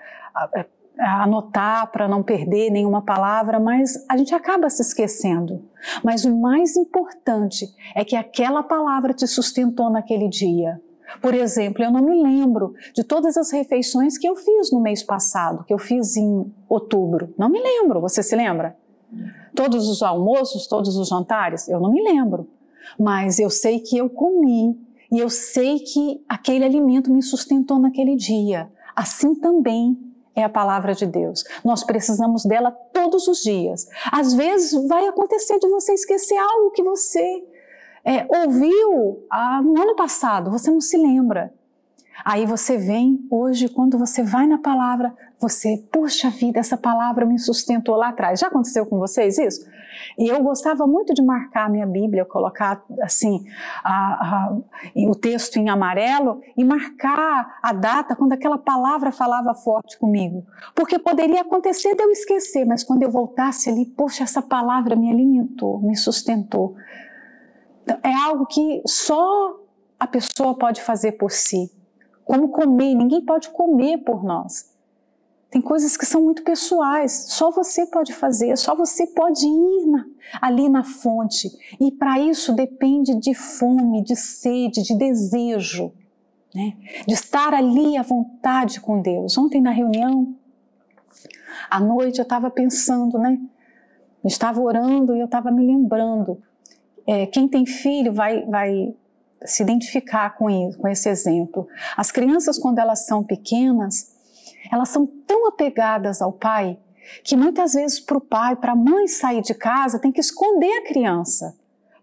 [0.98, 5.62] anotar para não perder nenhuma palavra, mas a gente acaba se esquecendo.
[6.04, 10.80] Mas o mais importante é que aquela palavra te sustentou naquele dia.
[11.20, 15.02] Por exemplo, eu não me lembro de todas as refeições que eu fiz no mês
[15.02, 17.34] passado, que eu fiz em outubro.
[17.36, 18.00] Não me lembro.
[18.00, 18.76] Você se lembra?
[19.54, 21.68] Todos os almoços, todos os jantares?
[21.68, 22.48] Eu não me lembro.
[22.98, 24.78] Mas eu sei que eu comi
[25.10, 28.70] e eu sei que aquele alimento me sustentou naquele dia.
[28.96, 29.98] Assim também
[30.34, 31.44] é a palavra de Deus.
[31.64, 33.86] Nós precisamos dela todos os dias.
[34.10, 37.44] Às vezes vai acontecer de você esquecer algo que você
[38.04, 41.52] é, ouviu ah, no ano passado, você não se lembra.
[42.24, 47.38] Aí você vem hoje, quando você vai na palavra, você, poxa vida, essa palavra me
[47.38, 48.38] sustentou lá atrás.
[48.38, 49.66] Já aconteceu com vocês isso?
[50.18, 53.44] E eu gostava muito de marcar a minha Bíblia, colocar assim
[53.82, 54.58] a, a,
[55.08, 60.44] o texto em amarelo e marcar a data quando aquela palavra falava forte comigo.
[60.74, 65.10] Porque poderia acontecer de eu esquecer, mas quando eu voltasse ali, poxa, essa palavra me
[65.10, 66.74] alimentou, me sustentou.
[67.82, 69.56] Então, é algo que só
[69.98, 71.70] a pessoa pode fazer por si.
[72.24, 74.71] Como comer, ninguém pode comer por nós.
[75.52, 80.06] Tem coisas que são muito pessoais, só você pode fazer, só você pode ir na,
[80.40, 81.50] ali na fonte.
[81.78, 85.92] E para isso depende de fome, de sede, de desejo,
[86.54, 86.72] né?
[87.06, 89.36] de estar ali à vontade com Deus.
[89.36, 90.34] Ontem na reunião,
[91.70, 93.38] à noite, eu estava pensando, né?
[94.24, 96.42] Eu estava orando e eu estava me lembrando.
[97.06, 98.94] É, quem tem filho vai, vai
[99.44, 101.68] se identificar com, isso, com esse exemplo.
[101.94, 104.11] As crianças, quando elas são pequenas,
[104.72, 106.78] elas são tão apegadas ao pai
[107.22, 110.78] que muitas vezes para o pai, para a mãe sair de casa, tem que esconder
[110.78, 111.54] a criança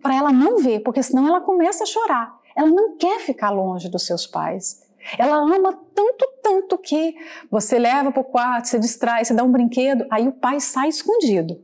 [0.01, 2.37] para ela não ver, porque senão ela começa a chorar.
[2.55, 4.87] Ela não quer ficar longe dos seus pais.
[5.17, 7.15] Ela ama tanto, tanto que
[7.49, 10.89] você leva para o quarto, você distrai, você dá um brinquedo, aí o pai sai
[10.89, 11.59] escondido.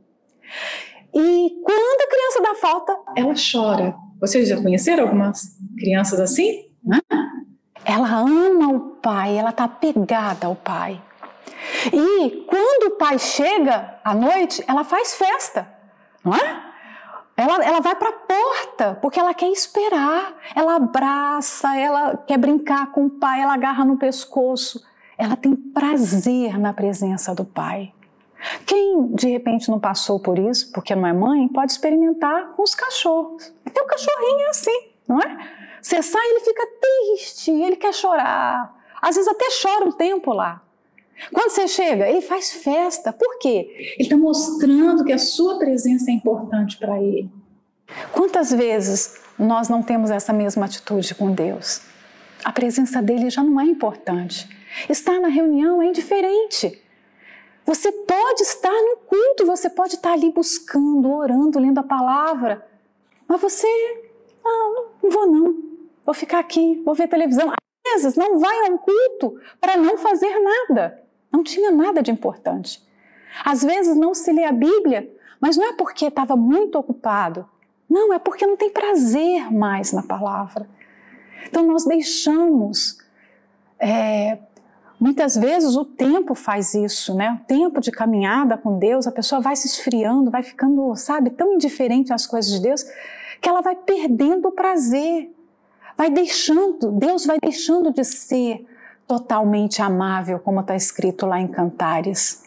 [1.14, 3.94] E quando a criança dá falta, ela chora.
[4.20, 5.40] Vocês já conheceram algumas
[5.78, 6.70] crianças assim?
[6.84, 6.98] Né?
[7.88, 11.00] Ela ama o pai, ela está apegada ao pai.
[11.92, 15.68] E quando o pai chega à noite, ela faz festa,
[16.24, 16.66] não é?
[17.36, 20.34] Ela, ela vai para a porta porque ela quer esperar.
[20.52, 24.84] Ela abraça, ela quer brincar com o pai, ela agarra no pescoço.
[25.16, 27.92] Ela tem prazer na presença do pai.
[28.66, 32.74] Quem de repente não passou por isso, porque não é mãe, pode experimentar com os
[32.74, 33.54] cachorros.
[33.64, 35.50] Até o cachorrinho é assim, não é?
[35.80, 38.74] Você sai, ele fica triste, ele quer chorar.
[39.00, 40.62] Às vezes até chora um tempo lá.
[41.32, 43.12] Quando você chega, ele faz festa.
[43.12, 43.94] Por quê?
[43.94, 47.30] Ele está mostrando que a sua presença é importante para ele.
[48.12, 51.82] Quantas vezes nós não temos essa mesma atitude com Deus?
[52.44, 54.48] A presença dele já não é importante.
[54.88, 56.82] Estar na reunião é indiferente.
[57.64, 62.64] Você pode estar no culto, você pode estar ali buscando, orando, lendo a palavra,
[63.26, 63.66] mas você,
[64.46, 65.66] ah, não vou não
[66.06, 67.52] vou ficar aqui, vou ver televisão.
[67.94, 71.02] Às vezes não vai a um culto para não fazer nada.
[71.32, 72.82] Não tinha nada de importante.
[73.44, 77.48] Às vezes não se lê a Bíblia, mas não é porque estava muito ocupado.
[77.88, 80.68] Não, é porque não tem prazer mais na palavra.
[81.46, 82.98] Então nós deixamos.
[83.78, 84.38] É,
[84.98, 87.38] muitas vezes o tempo faz isso, né?
[87.40, 91.54] O tempo de caminhada com Deus, a pessoa vai se esfriando, vai ficando, sabe, tão
[91.54, 92.84] indiferente às coisas de Deus,
[93.40, 95.32] que ela vai perdendo o prazer
[95.96, 98.66] vai deixando, Deus vai deixando de ser
[99.06, 102.44] totalmente amável, como está escrito lá em Cantares.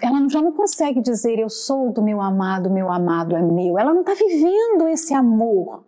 [0.00, 3.78] Ela já não consegue dizer eu sou do meu amado, meu amado é meu.
[3.78, 5.84] Ela não está vivendo esse amor,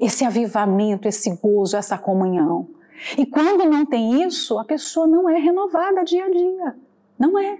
[0.00, 2.68] esse avivamento, esse gozo, essa comunhão.
[3.16, 6.76] E quando não tem isso, a pessoa não é renovada dia a dia.
[7.18, 7.58] Não é.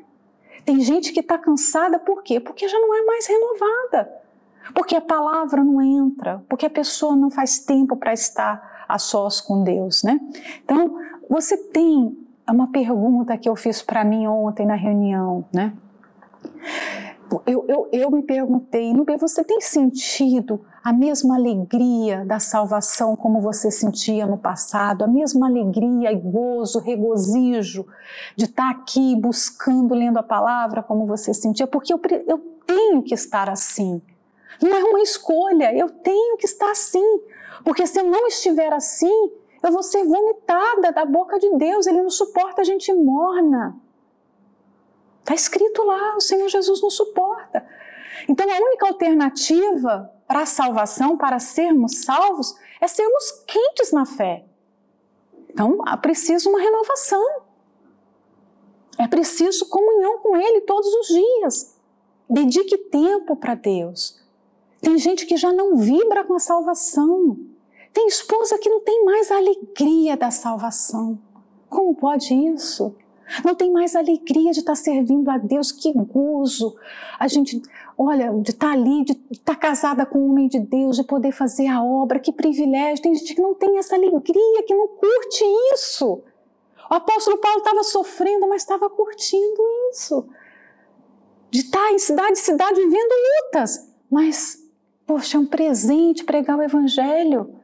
[0.64, 2.40] Tem gente que está cansada por quê?
[2.40, 4.17] Porque já não é mais renovada.
[4.74, 9.40] Porque a palavra não entra, porque a pessoa não faz tempo para estar a sós
[9.40, 10.18] com Deus, né?
[10.64, 10.96] Então,
[11.28, 12.16] você tem
[12.48, 15.72] uma pergunta que eu fiz para mim ontem na reunião, né?
[17.46, 23.38] Eu, eu, eu me perguntei, Nubia, você tem sentido a mesma alegria da salvação como
[23.38, 27.86] você sentia no passado, a mesma alegria e gozo, regozijo
[28.34, 31.66] de estar aqui buscando, lendo a palavra como você sentia?
[31.66, 34.00] Porque eu, eu tenho que estar assim.
[34.60, 37.22] Não é uma escolha, eu tenho que estar assim.
[37.64, 39.32] Porque se eu não estiver assim,
[39.62, 43.76] eu vou ser vomitada da boca de Deus, Ele não suporta a gente morna.
[45.20, 47.66] Está escrito lá, o Senhor Jesus não suporta.
[48.28, 54.44] Então a única alternativa para a salvação, para sermos salvos, é sermos quentes na fé.
[55.50, 57.42] Então é preciso uma renovação.
[58.98, 61.76] É preciso comunhão com Ele todos os dias.
[62.28, 64.17] Dedique tempo para Deus.
[64.80, 67.36] Tem gente que já não vibra com a salvação.
[67.92, 71.18] Tem esposa que não tem mais a alegria da salvação.
[71.68, 72.94] Como pode isso?
[73.44, 76.76] Não tem mais alegria de estar servindo a Deus, que gozo.
[77.18, 77.60] A gente,
[77.96, 81.66] olha, de estar ali, de estar casada com um homem de Deus, de poder fazer
[81.66, 83.02] a obra, que privilégio.
[83.02, 86.22] Tem gente que não tem essa alegria, que não curte isso.
[86.90, 89.62] O apóstolo Paulo estava sofrendo, mas estava curtindo
[89.92, 90.26] isso.
[91.50, 93.12] De estar em cidade cidade vivendo
[93.44, 94.58] lutas, mas,
[95.08, 97.54] poxa, é um presente pregar o evangelho.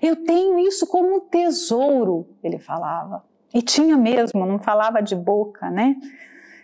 [0.00, 3.24] Eu tenho isso como um tesouro, ele falava.
[3.52, 5.96] E tinha mesmo, não falava de boca, né?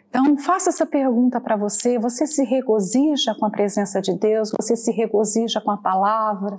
[0.09, 4.53] Então, faça essa pergunta para você: você se regozija com a presença de Deus?
[4.59, 6.57] Você se regozija com a palavra?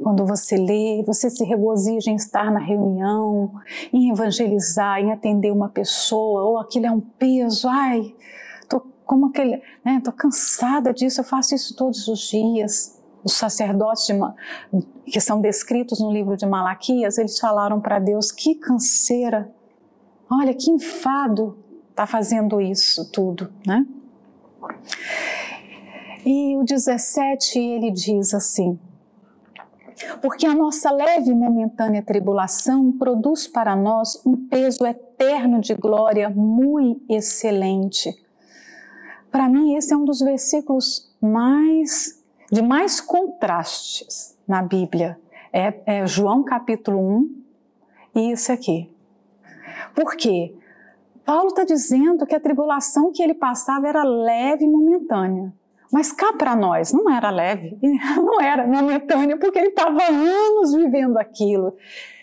[0.00, 3.52] Quando você lê, você se regozija em estar na reunião,
[3.92, 8.14] em evangelizar, em atender uma pessoa, ou aquilo é um peso, ai,
[8.68, 14.06] tô como aquele, né, tô cansada disso, eu faço isso todos os dias os sacerdotes
[14.06, 14.14] de,
[15.06, 19.50] que são descritos no livro de Malaquias, eles falaram para Deus: que canseira,
[20.30, 21.58] olha que enfado
[21.90, 23.84] está fazendo isso tudo, né?
[26.24, 28.78] E o 17 ele diz assim:
[30.20, 36.30] porque a nossa leve e momentânea tribulação produz para nós um peso eterno de glória
[36.30, 38.14] muito excelente.
[39.30, 42.17] Para mim, esse é um dos versículos mais
[42.50, 45.18] de mais contrastes na Bíblia
[45.52, 47.42] é, é João capítulo 1
[48.14, 48.90] e isso aqui.
[49.94, 50.54] Por quê?
[51.24, 55.52] Paulo está dizendo que a tribulação que ele passava era leve e momentânea.
[55.92, 57.78] Mas cá para nós não era leve,
[58.16, 61.76] não era momentânea, porque ele estava anos vivendo aquilo.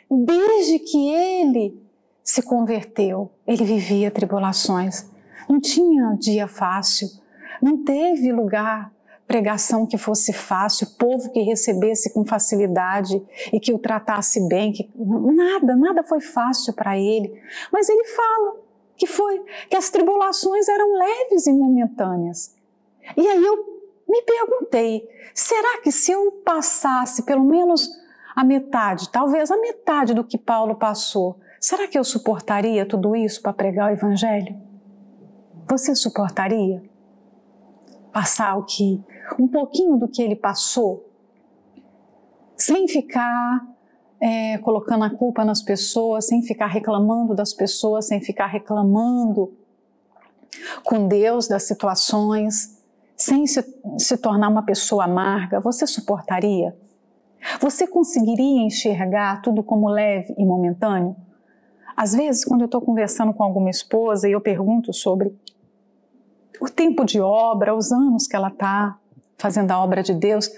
[0.09, 1.79] Desde que ele
[2.23, 5.09] se converteu, ele vivia tribulações.
[5.47, 7.07] Não tinha dia fácil,
[7.61, 8.91] não teve lugar
[9.27, 13.21] pregação que fosse fácil, povo que recebesse com facilidade
[13.51, 17.33] e que o tratasse bem, que nada, nada foi fácil para ele.
[17.71, 18.57] Mas ele fala
[18.95, 22.55] que foi que as tribulações eram leves e momentâneas.
[23.17, 23.75] E aí eu
[24.07, 27.89] me perguntei, será que se eu passasse pelo menos
[28.35, 33.41] a metade, talvez a metade do que Paulo passou, será que eu suportaria tudo isso
[33.41, 34.55] para pregar o evangelho?
[35.67, 36.83] Você suportaria?
[38.13, 39.03] Passar o que
[39.39, 41.09] um pouquinho do que ele passou,
[42.55, 43.65] sem ficar
[44.21, 49.53] é, colocando a culpa nas pessoas, sem ficar reclamando das pessoas, sem ficar reclamando
[50.83, 52.81] com Deus das situações,
[53.15, 53.63] sem se,
[53.97, 56.75] se tornar uma pessoa amarga, você suportaria?
[57.61, 61.15] Você conseguiria enxergar tudo como leve e momentâneo?
[61.95, 65.33] Às vezes, quando eu estou conversando com alguma esposa e eu pergunto sobre
[66.59, 68.97] o tempo de obra, os anos que ela está,
[69.37, 70.49] fazendo a obra de Deus,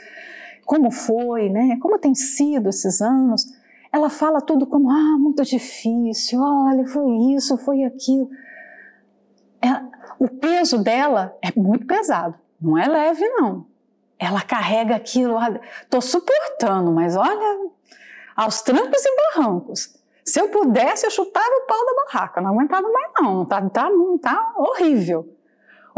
[0.65, 1.77] como foi, né?
[1.81, 3.45] Como tem sido esses anos?
[3.91, 8.29] Ela fala tudo como, ah, muito difícil, olha, foi isso, foi aquilo.
[9.61, 13.65] Ela, o peso dela é muito pesado, não é leve, não.
[14.19, 15.37] Ela carrega aquilo,
[15.81, 17.69] estou suportando, mas olha,
[18.35, 19.95] aos trancos e barrancos.
[20.25, 23.89] Se eu pudesse, eu chutava o pau da barraca, não aguentava mais não, tá, tá,
[24.21, 25.36] tá horrível.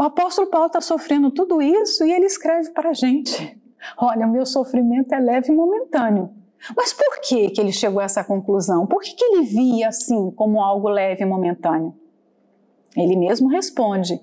[0.00, 3.60] O apóstolo Paulo está sofrendo tudo isso e ele escreve para a gente:
[3.98, 6.30] Olha, o meu sofrimento é leve e momentâneo.
[6.74, 8.86] Mas por que, que ele chegou a essa conclusão?
[8.86, 11.94] Por que, que ele via assim como algo leve e momentâneo?
[12.96, 14.18] Ele mesmo responde: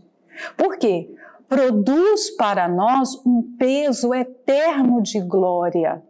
[0.58, 1.16] Porque
[1.48, 6.02] produz para nós um peso eterno de glória.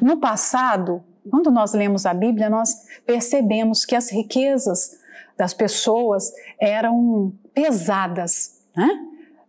[0.00, 4.98] No passado, quando nós lemos a Bíblia, nós percebemos que as riquezas
[5.36, 8.60] das pessoas eram pesadas.
[8.76, 8.86] Né?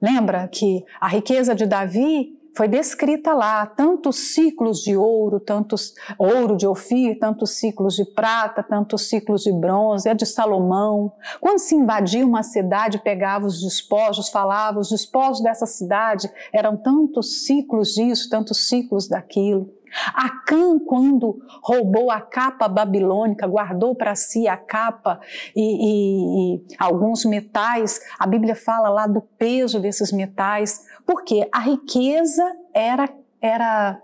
[0.01, 6.58] Lembra que a riqueza de Davi foi descrita lá, tantos ciclos de ouro, tantos ouro
[6.58, 11.12] de Ofir, tantos ciclos de prata, tantos ciclos de bronze, a de Salomão.
[11.39, 17.45] Quando se invadia uma cidade, pegava os despojos, falava, os despojos dessa cidade eram tantos
[17.45, 19.77] ciclos disso, tantos ciclos daquilo.
[20.14, 25.20] Acã, quando roubou a capa babilônica, guardou para si a capa
[25.56, 31.60] e, e, e, alguns metais, a Bíblia fala lá do peso desses metais, porque a
[31.60, 33.10] riqueza era,
[33.42, 34.02] era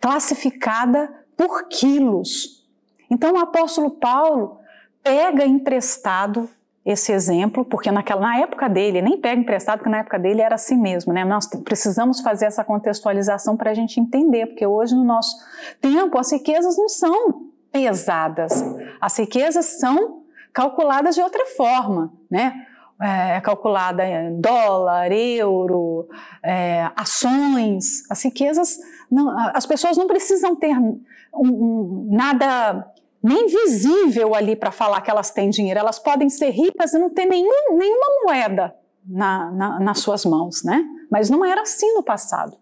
[0.00, 2.66] classificada por quilos.
[3.10, 4.58] Então o apóstolo Paulo
[5.02, 6.48] pega emprestado
[6.84, 10.56] esse exemplo, porque naquela, na época dele, nem pega emprestado, porque na época dele era
[10.56, 11.24] assim mesmo, né?
[11.24, 15.36] Nós precisamos fazer essa contextualização para a gente entender, porque hoje no nosso
[15.80, 18.52] tempo as riquezas não são pesadas,
[19.00, 20.22] as riquezas são
[20.52, 22.66] calculadas de outra forma, né?
[23.00, 26.08] É, é calculada em dólar, euro,
[26.42, 28.78] é, ações, as riquezas,
[29.10, 31.00] não, as pessoas não precisam ter um,
[31.34, 32.91] um, nada
[33.22, 35.78] nem visível ali para falar que elas têm dinheiro.
[35.78, 38.74] Elas podem ser ricas e não ter nenhum, nenhuma moeda
[39.06, 40.84] na, na, nas suas mãos, né?
[41.10, 42.56] Mas não era assim no passado.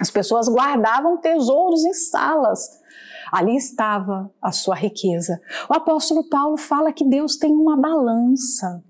[0.00, 2.80] As pessoas guardavam tesouros em salas.
[3.32, 5.40] Ali estava a sua riqueza.
[5.68, 8.82] O apóstolo Paulo fala que Deus tem uma balança.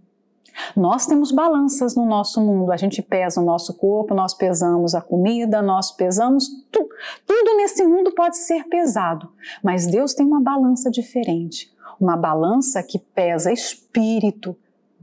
[0.76, 2.72] Nós temos balanças no nosso mundo.
[2.72, 6.88] A gente pesa o nosso corpo, nós pesamos a comida, nós pesamos tu,
[7.26, 9.30] tudo nesse mundo pode ser pesado,
[9.62, 11.72] mas Deus tem uma balança diferente.
[12.00, 14.56] Uma balança que pesa espírito,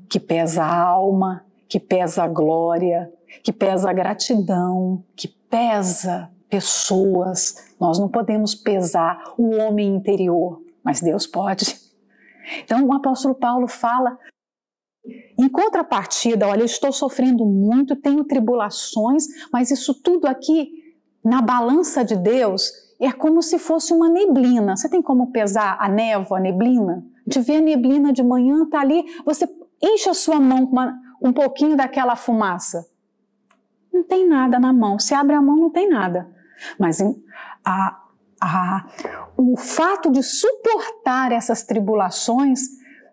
[0.10, 3.12] que pesa alma, que pesa glória,
[3.44, 7.74] que pesa gratidão, que pesa pessoas.
[7.80, 11.78] Nós não podemos pesar o homem interior, mas Deus pode.
[12.64, 14.18] Então o apóstolo Paulo fala
[15.38, 20.70] em contrapartida, olha, eu estou sofrendo muito, tenho tribulações, mas isso tudo aqui
[21.24, 24.76] na balança de Deus é como se fosse uma neblina.
[24.76, 27.06] Você tem como pesar a névoa, a neblina?
[27.26, 29.48] De ver a neblina de manhã, tá ali, você
[29.82, 32.86] enche a sua mão com uma, um pouquinho daquela fumaça.
[33.94, 35.00] Não tem nada na mão.
[35.00, 36.30] Se abre a mão, não tem nada.
[36.78, 37.00] Mas
[37.64, 38.02] a,
[38.42, 38.86] a,
[39.38, 42.60] o fato de suportar essas tribulações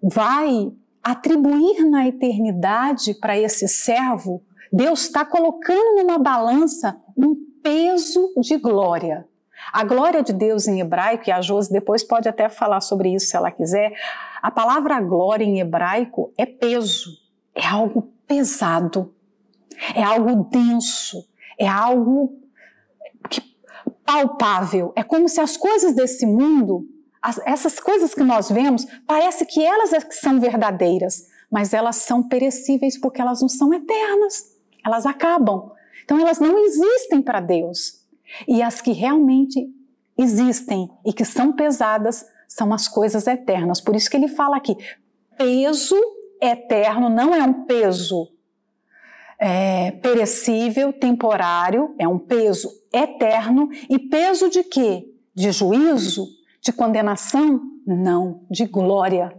[0.02, 0.72] vai
[1.06, 4.42] atribuir na eternidade para esse servo,
[4.72, 9.24] Deus está colocando numa balança um peso de glória.
[9.72, 13.26] A glória de Deus em hebraico, e a Josi depois pode até falar sobre isso
[13.26, 13.92] se ela quiser,
[14.42, 17.10] a palavra glória em hebraico é peso,
[17.54, 19.14] é algo pesado,
[19.94, 21.24] é algo denso,
[21.56, 22.36] é algo
[24.04, 24.92] palpável.
[24.96, 26.84] É como se as coisas desse mundo
[27.26, 31.96] as, essas coisas que nós vemos, parece que elas é que são verdadeiras, mas elas
[31.96, 35.72] são perecíveis porque elas não são eternas, elas acabam.
[36.04, 38.06] Então elas não existem para Deus.
[38.46, 39.68] E as que realmente
[40.16, 43.80] existem e que são pesadas são as coisas eternas.
[43.80, 44.76] Por isso que ele fala aqui:
[45.36, 46.00] peso
[46.40, 48.28] eterno não é um peso
[49.36, 53.68] é, perecível, temporário, é um peso eterno.
[53.90, 55.12] E peso de quê?
[55.34, 56.35] De juízo,
[56.66, 57.60] de condenação?
[57.86, 59.32] Não, de glória.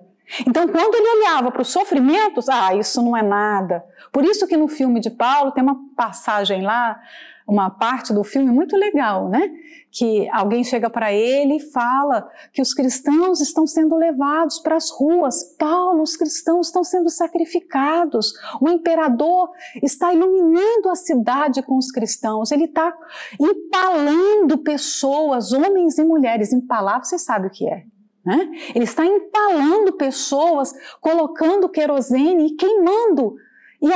[0.47, 3.83] Então, quando ele olhava para os sofrimentos, ah, isso não é nada.
[4.11, 6.99] Por isso que no filme de Paulo tem uma passagem lá,
[7.47, 9.49] uma parte do filme muito legal, né?
[9.89, 14.91] Que alguém chega para ele e fala que os cristãos estão sendo levados para as
[14.91, 15.55] ruas.
[15.57, 18.33] Paulo, os cristãos estão sendo sacrificados.
[18.59, 19.49] O imperador
[19.81, 22.51] está iluminando a cidade com os cristãos.
[22.51, 22.93] Ele está
[23.39, 26.51] empalando pessoas, homens e mulheres.
[26.51, 27.85] Empalar, você sabe o que é.
[28.25, 28.51] Né?
[28.75, 33.37] Ele está empalando pessoas, colocando querosene e queimando
[33.81, 33.91] e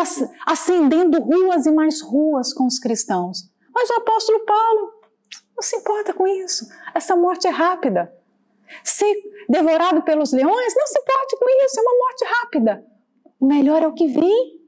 [0.45, 3.49] acendendo ruas e mais ruas com os cristãos.
[3.73, 4.93] Mas o apóstolo Paulo
[5.55, 6.67] não se importa com isso.
[6.93, 8.13] Essa morte é rápida.
[8.83, 9.13] Ser
[9.49, 12.85] devorado pelos leões, não se importe com isso, é uma morte rápida.
[13.39, 14.61] O melhor é o que vem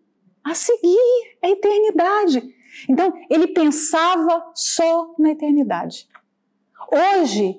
[0.44, 2.44] a seguir, é a eternidade.
[2.90, 6.08] Então, ele pensava só na eternidade.
[6.92, 7.58] Hoje,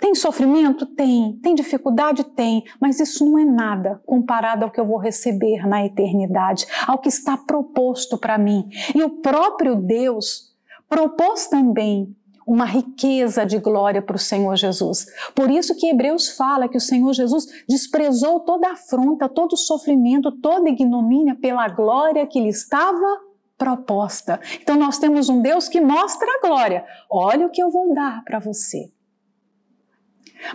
[0.00, 0.86] tem sofrimento?
[0.86, 1.38] Tem.
[1.42, 2.24] Tem dificuldade?
[2.24, 2.64] Tem.
[2.80, 7.08] Mas isso não é nada comparado ao que eu vou receber na eternidade, ao que
[7.08, 8.68] está proposto para mim.
[8.94, 10.50] E o próprio Deus
[10.88, 15.06] propôs também uma riqueza de glória para o Senhor Jesus.
[15.36, 20.70] Por isso que Hebreus fala que o Senhor Jesus desprezou toda afronta, todo sofrimento, toda
[20.70, 23.20] ignomínia pela glória que lhe estava
[23.56, 24.40] proposta.
[24.60, 26.84] Então nós temos um Deus que mostra a glória.
[27.08, 28.90] Olha o que eu vou dar para você.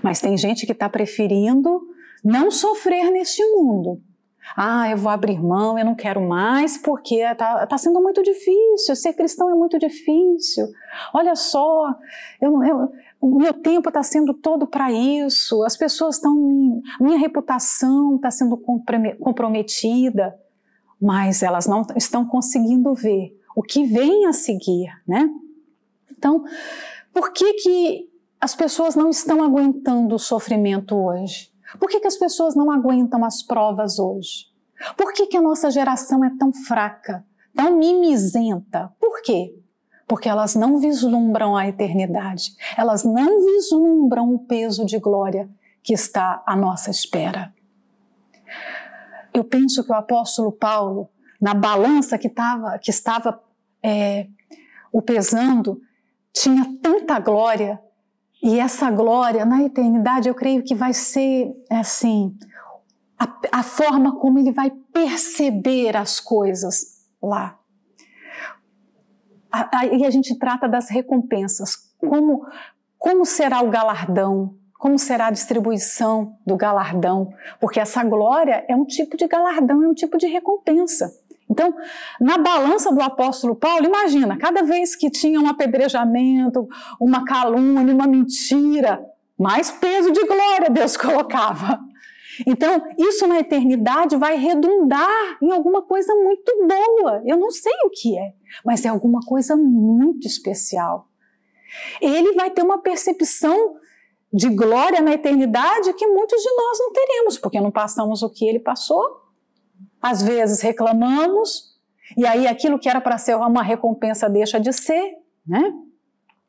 [0.02, 1.82] Mas tem gente que está preferindo
[2.24, 4.02] não sofrer neste mundo,
[4.56, 8.96] Ah, eu vou abrir mão, eu não quero mais porque está tá sendo muito difícil,
[8.96, 10.68] ser cristão é muito difícil.
[11.14, 11.96] Olha só,
[12.40, 16.36] eu, eu, o meu tempo está sendo todo para isso, as pessoas estão.
[17.00, 18.56] Minha reputação está sendo
[19.20, 20.38] comprometida,
[21.02, 25.28] mas elas não estão conseguindo ver o que vem a seguir, né?
[26.12, 26.44] Então,
[27.14, 28.10] por que, que
[28.46, 31.52] as pessoas não estão aguentando o sofrimento hoje?
[31.80, 34.46] Por que, que as pessoas não aguentam as provas hoje?
[34.96, 37.26] Por que, que a nossa geração é tão fraca,
[37.56, 38.94] tão mimizenta?
[39.00, 39.58] Por quê?
[40.08, 45.50] Porque elas não vislumbram a eternidade, elas não vislumbram o peso de glória
[45.82, 47.52] que está à nossa espera.
[49.34, 51.10] Eu penso que o apóstolo Paulo,
[51.42, 53.42] na balança que, tava, que estava
[53.82, 54.28] é,
[54.92, 55.82] o pesando,
[56.32, 57.82] tinha tanta glória
[58.42, 62.38] e essa glória na eternidade, eu creio que vai ser assim,
[63.18, 67.58] a, a forma como ele vai perceber as coisas lá.
[69.52, 72.46] Aí a gente trata das recompensas, como,
[72.98, 78.86] como será o galardão, como será a distribuição do galardão, porque essa glória é um
[78.86, 81.12] tipo de galardão, é um tipo de recompensa.
[81.56, 81.74] Então,
[82.20, 86.68] na balança do apóstolo Paulo, imagina, cada vez que tinha um apedrejamento,
[87.00, 89.02] uma calúnia, uma mentira,
[89.40, 91.80] mais peso de glória Deus colocava.
[92.46, 97.24] Então, isso na eternidade vai redundar em alguma coisa muito boa.
[97.26, 98.34] Eu não sei o que é,
[98.66, 101.08] mas é alguma coisa muito especial.
[102.02, 103.78] Ele vai ter uma percepção
[104.34, 108.46] de glória na eternidade que muitos de nós não teremos, porque não passamos o que
[108.46, 109.25] ele passou
[110.06, 111.76] às vezes reclamamos,
[112.16, 115.74] e aí aquilo que era para ser uma recompensa deixa de ser, né?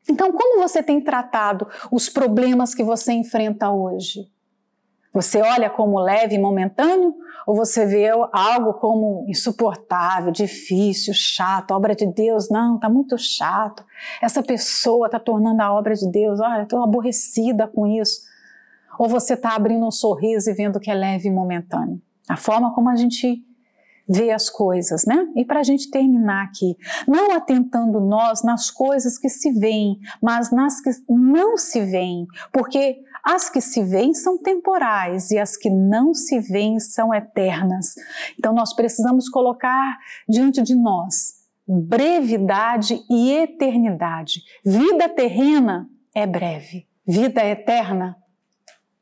[0.07, 4.31] Então, como você tem tratado os problemas que você enfrenta hoje?
[5.11, 7.15] Você olha como leve e momentâneo
[7.47, 12.51] ou você vê algo como insuportável, difícil, chato, obra de Deus?
[12.51, 13.83] Não, está muito chato.
[14.21, 18.21] Essa pessoa está tornando a obra de Deus, olha, estou aborrecida com isso.
[18.99, 21.99] Ou você está abrindo um sorriso e vendo que é leve e momentâneo?
[22.29, 23.46] A forma como a gente
[24.07, 25.27] ver as coisas, né?
[25.35, 26.77] E para a gente terminar aqui,
[27.07, 33.01] não atentando nós nas coisas que se veem, mas nas que não se veem, porque
[33.23, 37.95] as que se veem são temporais e as que não se veem são eternas.
[38.39, 39.97] Então nós precisamos colocar
[40.27, 41.37] diante de nós
[41.67, 44.41] brevidade e eternidade.
[44.63, 48.15] Vida terrena é breve, vida eterna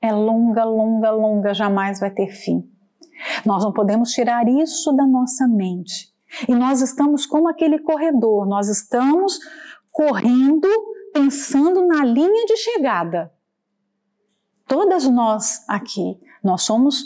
[0.02, 2.68] é longa, longa, longa, jamais vai ter fim.
[3.46, 6.14] Nós não podemos tirar isso da nossa mente.
[6.48, 9.40] E nós estamos como aquele corredor, nós estamos
[9.92, 10.68] correndo
[11.14, 13.32] pensando na linha de chegada.
[14.68, 17.06] Todas nós aqui, nós somos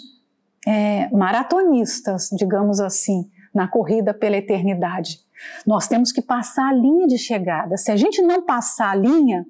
[0.65, 5.19] é, maratonistas, digamos assim, na corrida pela eternidade.
[5.65, 7.77] Nós temos que passar a linha de chegada.
[7.77, 9.45] Se a gente não passar a linha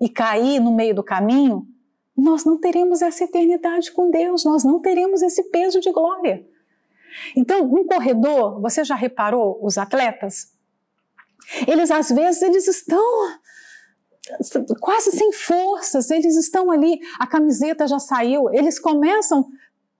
[0.00, 1.66] e cair no meio do caminho,
[2.16, 6.46] nós não teremos essa eternidade com Deus, nós não teremos esse peso de glória.
[7.36, 10.52] Então, um corredor, você já reparou os atletas?
[11.66, 13.02] Eles às vezes eles estão
[14.80, 19.46] quase sem forças, eles estão ali, a camiseta já saiu, eles começam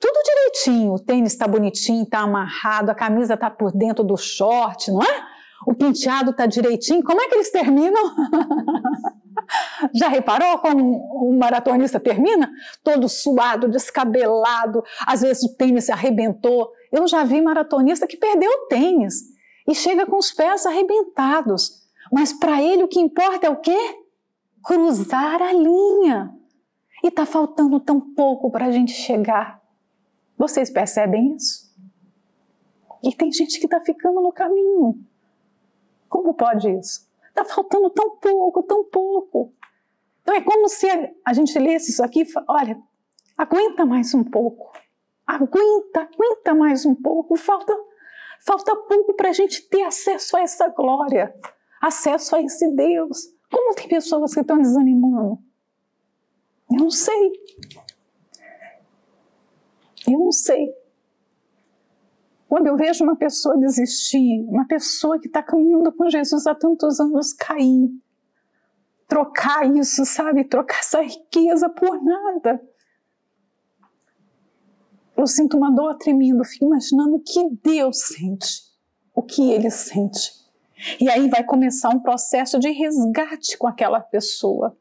[0.00, 4.90] tudo direitinho, o tênis está bonitinho, está amarrado, a camisa está por dentro do short,
[4.90, 5.33] não é?
[5.66, 8.02] O penteado está direitinho, como é que eles terminam?
[9.94, 12.50] Já reparou como um maratonista termina?
[12.82, 16.70] Todo suado, descabelado, às vezes o tênis arrebentou.
[16.92, 19.14] Eu já vi maratonista que perdeu o tênis
[19.66, 21.82] e chega com os pés arrebentados.
[22.12, 23.98] Mas para ele o que importa é o quê?
[24.62, 26.32] Cruzar a linha.
[27.02, 29.60] E está faltando tão pouco para a gente chegar.
[30.38, 31.64] Vocês percebem isso?
[33.02, 34.98] E tem gente que está ficando no caminho.
[36.14, 37.08] Como pode isso?
[37.26, 39.52] Está faltando tão pouco, tão pouco.
[40.22, 40.86] Então é como se
[41.24, 42.80] a gente lesse isso aqui e olha,
[43.36, 44.72] aguenta mais um pouco.
[45.26, 47.34] Aguenta, aguenta mais um pouco.
[47.34, 47.76] Falta,
[48.46, 51.34] falta pouco para a gente ter acesso a essa glória,
[51.80, 53.34] acesso a esse Deus.
[53.50, 55.40] Como tem pessoas que estão desanimando?
[56.70, 57.32] Eu não sei.
[60.06, 60.72] Eu não sei.
[62.54, 67.00] Quando eu vejo uma pessoa desistir, uma pessoa que está caminhando com Jesus há tantos
[67.00, 67.90] anos cair,
[69.08, 70.44] trocar isso, sabe?
[70.44, 72.62] Trocar essa riqueza por nada.
[75.16, 78.62] Eu sinto uma dor tremenda, fico imaginando o que Deus sente,
[79.12, 80.30] o que Ele sente.
[81.00, 84.78] E aí vai começar um processo de resgate com aquela pessoa.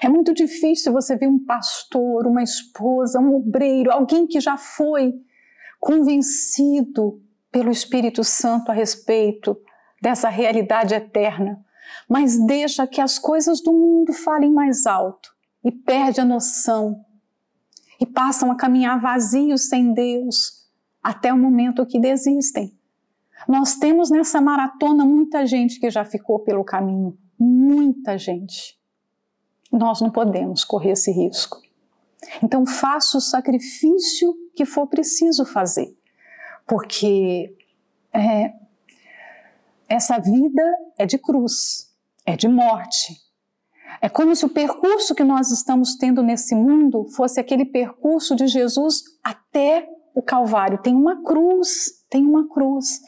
[0.00, 5.20] É muito difícil você ver um pastor, uma esposa, um obreiro, alguém que já foi
[5.82, 7.20] convencido
[7.50, 9.60] pelo Espírito Santo a respeito
[10.00, 11.60] dessa realidade eterna,
[12.08, 17.04] mas deixa que as coisas do mundo falem mais alto e perde a noção
[18.00, 20.70] e passam a caminhar vazios sem Deus
[21.02, 22.72] até o momento que desistem.
[23.48, 28.78] Nós temos nessa maratona muita gente que já ficou pelo caminho, muita gente.
[29.72, 31.60] Nós não podemos correr esse risco.
[32.40, 35.96] Então faça o sacrifício que for preciso fazer,
[36.66, 37.54] porque
[38.12, 38.52] é,
[39.88, 40.62] essa vida
[40.98, 41.90] é de cruz,
[42.24, 43.16] é de morte.
[44.00, 48.46] É como se o percurso que nós estamos tendo nesse mundo fosse aquele percurso de
[48.46, 50.78] Jesus até o Calvário.
[50.78, 53.00] Tem uma cruz, tem uma cruz.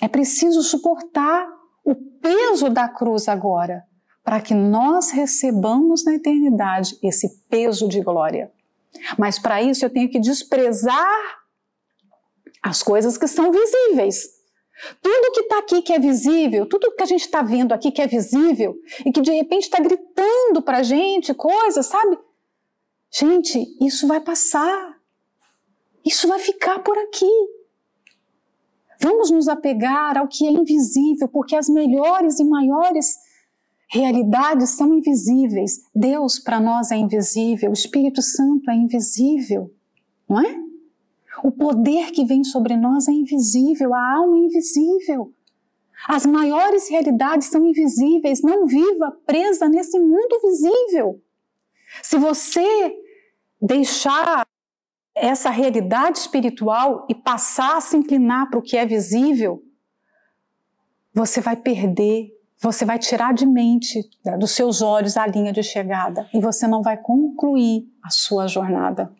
[0.00, 1.46] É preciso suportar
[1.84, 3.84] o peso da cruz agora,
[4.22, 8.52] para que nós recebamos na eternidade esse peso de glória.
[9.18, 11.42] Mas para isso eu tenho que desprezar
[12.62, 14.40] as coisas que são visíveis.
[15.00, 18.02] Tudo que está aqui que é visível, tudo que a gente está vendo aqui que
[18.02, 18.74] é visível
[19.04, 22.18] e que de repente está gritando para a gente coisas, sabe?
[23.10, 24.96] Gente, isso vai passar.
[26.04, 27.30] Isso vai ficar por aqui.
[29.00, 33.16] Vamos nos apegar ao que é invisível, porque as melhores e maiores
[33.92, 35.84] realidades são invisíveis.
[35.94, 39.70] Deus para nós é invisível, o Espírito Santo é invisível,
[40.28, 40.56] não é?
[41.44, 45.32] O poder que vem sobre nós é invisível, a alma é invisível.
[46.08, 48.42] As maiores realidades são invisíveis.
[48.42, 51.20] Não viva presa nesse mundo visível.
[52.02, 52.92] Se você
[53.60, 54.46] deixar
[55.14, 59.62] essa realidade espiritual e passar a se inclinar para o que é visível,
[61.14, 62.30] você vai perder,
[62.62, 66.68] você vai tirar de mente, né, dos seus olhos, a linha de chegada e você
[66.68, 69.12] não vai concluir a sua jornada.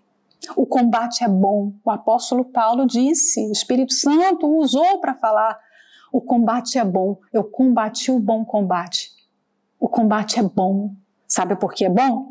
[0.57, 1.72] O combate é bom.
[1.84, 5.59] O apóstolo Paulo disse, o Espírito Santo usou para falar:
[6.12, 7.18] o combate é bom.
[7.32, 9.11] Eu combati o bom combate.
[9.78, 10.95] O combate é bom.
[11.26, 12.28] Sabe por que é bom?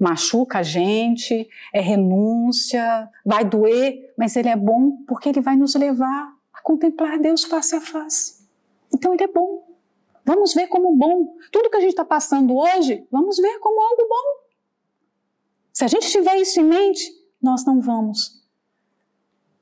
[0.00, 5.74] Machuca a gente, é renúncia, vai doer, mas ele é bom porque ele vai nos
[5.74, 8.44] levar a contemplar Deus face a face.
[8.94, 9.67] Então ele é bom.
[10.28, 11.38] Vamos ver como bom.
[11.50, 14.48] Tudo que a gente está passando hoje, vamos ver como algo bom.
[15.72, 17.10] Se a gente tiver isso em mente,
[17.42, 18.46] nós não vamos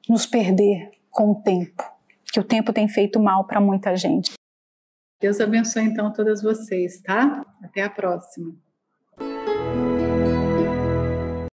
[0.08, 1.84] nos perder com o tempo,
[2.32, 4.32] que o tempo tem feito mal para muita gente.
[5.20, 7.46] Deus abençoe então todas vocês, tá?
[7.62, 8.52] Até a próxima.